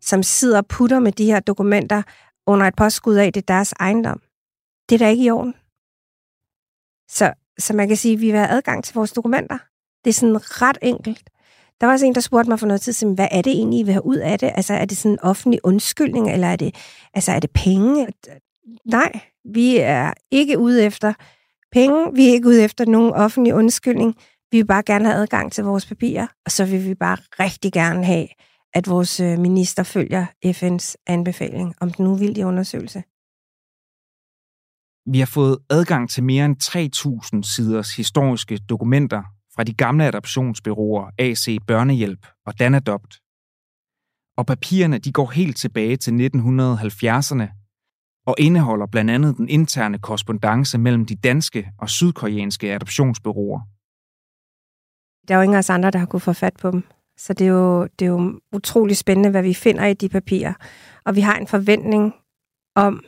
som 0.00 0.22
sidder 0.22 0.58
og 0.58 0.66
putter 0.66 0.98
med 1.00 1.12
de 1.12 1.24
her 1.24 1.40
dokumenter 1.40 2.02
under 2.46 2.66
et 2.66 2.76
påskud 2.76 3.14
af, 3.14 3.32
det 3.32 3.40
er 3.40 3.54
deres 3.54 3.74
ejendom. 3.80 4.20
Det 4.88 4.94
er 4.94 4.98
da 4.98 5.08
ikke 5.08 5.24
i 5.24 5.30
orden. 5.30 5.54
Så, 7.08 7.32
så 7.58 7.76
man 7.76 7.88
kan 7.88 7.96
sige, 7.96 8.14
at 8.14 8.20
vi 8.20 8.26
vil 8.26 8.38
have 8.38 8.50
adgang 8.50 8.84
til 8.84 8.94
vores 8.94 9.12
dokumenter. 9.12 9.58
Det 10.04 10.10
er 10.10 10.14
sådan 10.14 10.62
ret 10.62 10.78
enkelt. 10.82 11.30
Der 11.80 11.86
var 11.86 11.92
også 11.92 12.06
en, 12.06 12.14
der 12.14 12.20
spurgte 12.20 12.50
mig 12.50 12.60
for 12.60 12.66
noget 12.66 12.80
tid 12.80 12.92
siden, 12.92 13.14
hvad 13.14 13.28
er 13.30 13.42
det 13.42 13.52
egentlig, 13.52 13.80
I 13.80 13.82
vil 13.82 13.92
have 13.92 14.06
ud 14.06 14.16
af 14.16 14.38
det? 14.38 14.50
Altså, 14.54 14.74
er 14.74 14.84
det 14.84 14.96
sådan 14.96 15.12
en 15.12 15.20
offentlig 15.22 15.60
undskyldning, 15.64 16.32
eller 16.32 16.46
er 16.46 16.56
det, 16.56 16.74
altså, 17.14 17.32
er 17.32 17.40
det 17.40 17.50
penge? 17.50 18.06
Nej, 18.84 19.20
vi 19.44 19.76
er 19.76 20.12
ikke 20.30 20.58
ude 20.58 20.84
efter 20.84 21.12
penge. 21.72 22.14
Vi 22.14 22.28
er 22.28 22.32
ikke 22.32 22.48
ude 22.48 22.64
efter 22.64 22.84
nogen 22.84 23.12
offentlig 23.12 23.54
undskyldning. 23.54 24.14
Vi 24.50 24.56
vil 24.56 24.66
bare 24.66 24.82
gerne 24.82 25.04
have 25.04 25.16
adgang 25.16 25.52
til 25.52 25.64
vores 25.64 25.86
papirer, 25.86 26.26
og 26.44 26.50
så 26.50 26.64
vil 26.64 26.84
vi 26.84 26.94
bare 26.94 27.16
rigtig 27.16 27.72
gerne 27.72 28.04
have, 28.04 28.26
at 28.74 28.88
vores 28.88 29.20
øh, 29.20 29.38
minister 29.38 29.82
følger 29.82 30.26
FN's 30.46 30.94
anbefaling 31.06 31.74
om 31.80 31.90
den 31.90 32.06
uvildige 32.06 32.46
undersøgelse. 32.46 33.02
Vi 35.12 35.18
har 35.18 35.26
fået 35.26 35.58
adgang 35.70 36.10
til 36.10 36.22
mere 36.24 36.44
end 36.44 36.56
3.000 37.42 37.54
siders 37.54 37.96
historiske 37.96 38.56
dokumenter 38.56 39.22
fra 39.60 39.64
de 39.64 39.74
gamle 39.74 40.06
adoptionsbyråer 40.06 41.10
AC 41.18 41.56
Børnehjælp 41.66 42.26
og 42.46 42.58
Danadopt. 42.58 43.20
Og 44.36 44.46
papirerne 44.46 44.98
de 44.98 45.12
går 45.12 45.30
helt 45.30 45.56
tilbage 45.56 45.96
til 45.96 46.10
1970'erne 46.10 47.46
og 48.26 48.34
indeholder 48.38 48.86
blandt 48.86 49.10
andet 49.10 49.36
den 49.36 49.48
interne 49.48 49.98
korrespondence 49.98 50.78
mellem 50.78 51.06
de 51.06 51.16
danske 51.16 51.70
og 51.78 51.90
sydkoreanske 51.90 52.74
adoptionsbyråer. 52.74 53.60
Der 55.28 55.34
er 55.34 55.38
jo 55.38 55.42
ingen 55.42 55.54
af 55.54 55.58
os 55.58 55.70
andre, 55.70 55.90
der 55.90 55.98
har 55.98 56.06
kunnet 56.06 56.22
få 56.22 56.32
fat 56.32 56.56
på 56.60 56.70
dem. 56.70 56.82
Så 57.16 57.32
det 57.32 57.46
er, 57.46 57.50
jo, 57.50 57.86
det 57.98 58.04
er 58.04 58.10
jo 58.10 58.40
utrolig 58.52 58.96
spændende, 58.96 59.30
hvad 59.30 59.42
vi 59.42 59.54
finder 59.54 59.86
i 59.86 59.94
de 59.94 60.08
papirer. 60.08 60.54
Og 61.04 61.16
vi 61.16 61.20
har 61.20 61.36
en 61.36 61.46
forventning 61.46 62.14
om, 62.74 63.04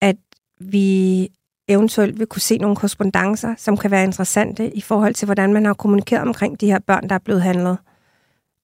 at 0.00 0.16
vi 0.60 1.28
eventuelt 1.68 2.18
vil 2.18 2.26
kunne 2.26 2.42
se 2.42 2.58
nogle 2.58 2.76
korrespondencer, 2.76 3.54
som 3.58 3.76
kan 3.76 3.90
være 3.90 4.04
interessante 4.04 4.74
i 4.74 4.80
forhold 4.80 5.14
til, 5.14 5.26
hvordan 5.26 5.52
man 5.52 5.64
har 5.64 5.74
kommunikeret 5.74 6.22
omkring 6.22 6.60
de 6.60 6.66
her 6.66 6.78
børn, 6.78 7.08
der 7.08 7.14
er 7.14 7.18
blevet 7.18 7.42
handlet. 7.42 7.78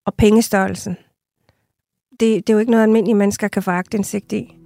Og 0.07 0.15
pengestørrelsen. 0.15 0.97
Det, 2.11 2.21
det 2.21 2.51
er 2.51 2.55
jo 2.55 2.59
ikke 2.59 2.71
noget, 2.71 2.83
almindelige 2.83 3.15
mennesker 3.15 3.49
kan 3.49 3.63
få 3.63 3.71
agtindsigt 3.71 4.33
i. 4.33 4.59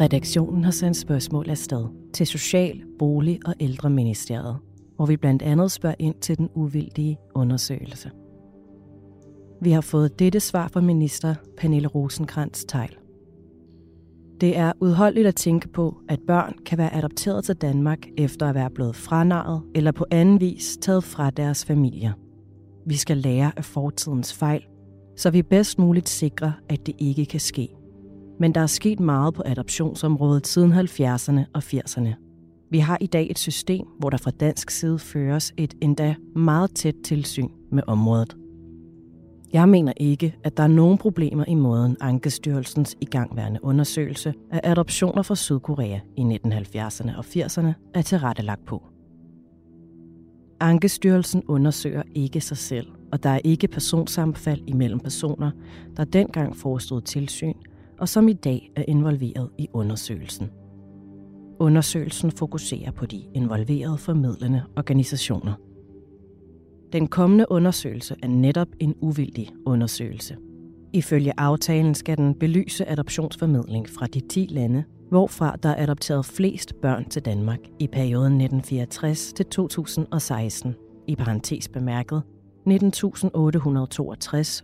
Redaktionen 0.00 0.64
har 0.64 0.70
sendt 0.70 0.96
spørgsmål 0.96 1.50
afsted 1.50 1.86
til 2.12 2.26
Social-, 2.26 2.84
Bolig- 2.98 3.40
og 3.46 3.54
Ældreministeriet, 3.60 4.56
hvor 4.96 5.06
vi 5.06 5.16
blandt 5.16 5.42
andet 5.42 5.72
spørger 5.72 5.96
ind 5.98 6.14
til 6.14 6.38
den 6.38 6.48
uvildige 6.54 7.18
undersøgelse. 7.34 8.10
Vi 9.62 9.70
har 9.70 9.80
fået 9.80 10.18
dette 10.18 10.40
svar 10.40 10.68
fra 10.68 10.80
minister 10.80 11.34
Pernille 11.58 11.88
rosenkrantz 11.88 12.64
teil 12.64 12.96
Det 14.40 14.56
er 14.56 14.72
udholdeligt 14.80 15.26
at 15.26 15.34
tænke 15.34 15.68
på, 15.68 15.96
at 16.08 16.20
børn 16.26 16.54
kan 16.66 16.78
være 16.78 16.94
adopteret 16.94 17.44
til 17.44 17.54
Danmark 17.54 17.98
efter 18.18 18.48
at 18.48 18.54
være 18.54 18.70
blevet 18.70 18.96
franarret 18.96 19.62
eller 19.74 19.92
på 19.92 20.06
anden 20.10 20.40
vis 20.40 20.78
taget 20.80 21.04
fra 21.04 21.30
deres 21.30 21.64
familier. 21.64 22.12
Vi 22.86 22.96
skal 22.96 23.16
lære 23.16 23.52
af 23.56 23.64
fortidens 23.64 24.34
fejl, 24.34 24.62
så 25.16 25.30
vi 25.30 25.42
bedst 25.42 25.78
muligt 25.78 26.08
sikrer, 26.08 26.52
at 26.68 26.86
det 26.86 26.94
ikke 26.98 27.26
kan 27.26 27.40
ske. 27.40 27.68
Men 28.40 28.54
der 28.54 28.60
er 28.60 28.66
sket 28.66 29.00
meget 29.00 29.34
på 29.34 29.42
adoptionsområdet 29.46 30.46
siden 30.46 30.72
70'erne 30.72 31.40
og 31.54 31.62
80'erne. 31.64 32.14
Vi 32.70 32.78
har 32.78 32.98
i 33.00 33.06
dag 33.06 33.26
et 33.30 33.38
system, 33.38 33.86
hvor 33.98 34.10
der 34.10 34.18
fra 34.18 34.30
dansk 34.30 34.70
side 34.70 34.98
føres 34.98 35.52
et 35.56 35.74
endda 35.80 36.14
meget 36.36 36.74
tæt 36.74 36.94
tilsyn 37.04 37.48
med 37.72 37.82
området. 37.86 38.41
Jeg 39.52 39.68
mener 39.68 39.92
ikke, 39.96 40.36
at 40.44 40.56
der 40.56 40.62
er 40.62 40.66
nogen 40.66 40.98
problemer 40.98 41.44
i 41.48 41.54
måden 41.54 41.96
Ankestyrelsens 42.00 42.96
igangværende 43.00 43.60
undersøgelse 43.62 44.34
af 44.50 44.60
adoptioner 44.64 45.22
fra 45.22 45.34
Sydkorea 45.34 45.98
i 46.16 46.22
1970'erne 46.22 47.18
og 47.18 47.24
80'erne 47.24 47.72
er 47.94 48.02
tilrettelagt 48.02 48.64
på. 48.66 48.82
Ankestyrelsen 50.60 51.42
undersøger 51.48 52.02
ikke 52.14 52.40
sig 52.40 52.56
selv, 52.56 52.86
og 53.12 53.22
der 53.22 53.30
er 53.30 53.40
ikke 53.44 53.68
personsammenfald 53.68 54.60
imellem 54.66 55.00
personer, 55.00 55.50
der 55.96 56.04
dengang 56.04 56.56
forestod 56.56 57.00
tilsyn, 57.00 57.54
og 57.98 58.08
som 58.08 58.28
i 58.28 58.32
dag 58.32 58.72
er 58.76 58.84
involveret 58.88 59.50
i 59.58 59.68
undersøgelsen. 59.72 60.50
Undersøgelsen 61.58 62.30
fokuserer 62.30 62.90
på 62.90 63.06
de 63.06 63.22
involverede 63.34 63.98
formidlende 63.98 64.62
organisationer– 64.76 65.52
den 66.92 67.06
kommende 67.06 67.46
undersøgelse 67.50 68.16
er 68.22 68.28
netop 68.28 68.68
en 68.80 68.94
uvildig 69.00 69.48
undersøgelse. 69.66 70.36
Ifølge 70.92 71.32
aftalen 71.36 71.94
skal 71.94 72.16
den 72.16 72.34
belyse 72.34 72.88
adoptionsformidling 72.88 73.88
fra 73.88 74.06
de 74.06 74.20
10 74.20 74.46
lande, 74.50 74.84
hvorfra 75.08 75.56
der 75.62 75.68
er 75.68 75.82
adopteret 75.82 76.26
flest 76.26 76.74
børn 76.82 77.08
til 77.08 77.22
Danmark 77.22 77.58
i 77.78 77.86
perioden 77.86 78.40
1964 78.40 79.32
til 79.32 79.46
2016, 79.46 80.74
i 81.08 81.16
parentes 81.16 81.68
bemærket 81.68 82.22
19.862 82.68 82.72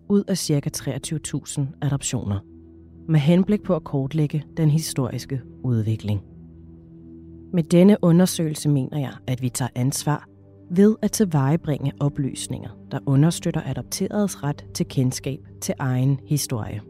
ud 0.08 0.24
af 0.28 0.38
ca. 0.38 0.70
23.000 0.76 1.60
adoptioner, 1.82 2.38
med 3.08 3.20
henblik 3.20 3.62
på 3.62 3.76
at 3.76 3.84
kortlægge 3.84 4.44
den 4.56 4.70
historiske 4.70 5.40
udvikling. 5.64 6.22
Med 7.52 7.62
denne 7.62 7.96
undersøgelse 8.02 8.68
mener 8.68 8.98
jeg, 8.98 9.12
at 9.26 9.42
vi 9.42 9.48
tager 9.48 9.68
ansvar 9.74 10.28
ved 10.70 10.96
at 11.02 11.12
tilvejebringe 11.12 11.92
oplysninger, 12.00 12.70
der 12.90 12.98
understøtter 13.06 13.62
adopteredes 13.64 14.42
ret 14.42 14.66
til 14.74 14.86
kendskab 14.86 15.38
til 15.60 15.74
egen 15.78 16.20
historie. 16.26 16.80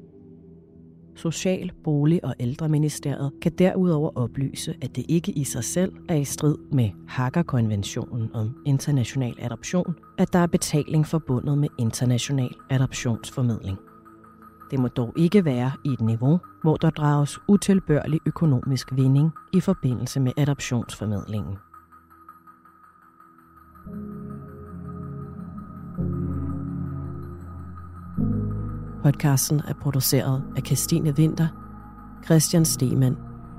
Social-, 1.17 1.71
Bolig- 1.85 2.25
og 2.25 2.35
Ældreministeriet 2.41 3.33
kan 3.43 3.53
derudover 3.53 4.11
oplyse, 4.14 4.75
at 4.83 4.97
det 4.97 5.05
ikke 5.09 5.33
i 5.33 5.45
sig 5.45 5.64
selv 5.64 5.93
er 6.09 6.14
i 6.14 6.25
strid 6.25 6.57
med 6.73 6.91
Hagerkonventionen 7.09 8.31
om 8.35 8.57
international 8.67 9.35
adoption, 9.38 9.95
at 10.19 10.33
der 10.33 10.38
er 10.38 10.47
betaling 10.47 11.07
forbundet 11.07 11.59
med 11.59 11.69
international 11.79 12.51
adoptionsformidling. 12.71 13.79
Det 14.71 14.79
må 14.79 14.88
dog 14.88 15.12
ikke 15.17 15.45
være 15.45 15.73
i 15.85 15.88
et 15.88 16.01
niveau, 16.01 16.38
hvor 16.62 16.77
der 16.77 16.91
drages 16.91 17.38
utilbørlig 17.49 18.21
økonomisk 18.27 18.88
vinding 18.93 19.31
i 19.53 19.61
forbindelse 19.61 20.21
med 20.21 20.33
adoptionsformidlingen. 20.37 21.57
Podcasten 29.03 29.61
er 29.69 29.75
produceret 29.83 30.43
af 30.57 30.63
Christine 30.67 31.15
Winter, 31.19 31.47
Christian 32.25 32.65
Stemann, 32.65 33.17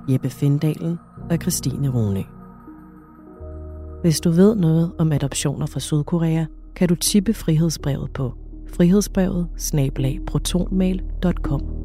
Jeppe 0.09 0.29
Findalen 0.29 0.99
og 1.29 1.37
Christine 1.41 1.89
Rune. 1.89 2.23
Hvis 4.01 4.19
du 4.19 4.29
ved 4.29 4.55
noget 4.55 4.91
om 4.97 5.11
adoptioner 5.11 5.65
fra 5.65 5.79
Sydkorea, 5.79 6.45
kan 6.75 6.89
du 6.89 6.95
tippe 6.95 7.33
frihedsbrevet 7.33 8.11
på 8.13 8.33
frihedsbrevet 8.73 9.47
protonmail.com. 10.27 11.78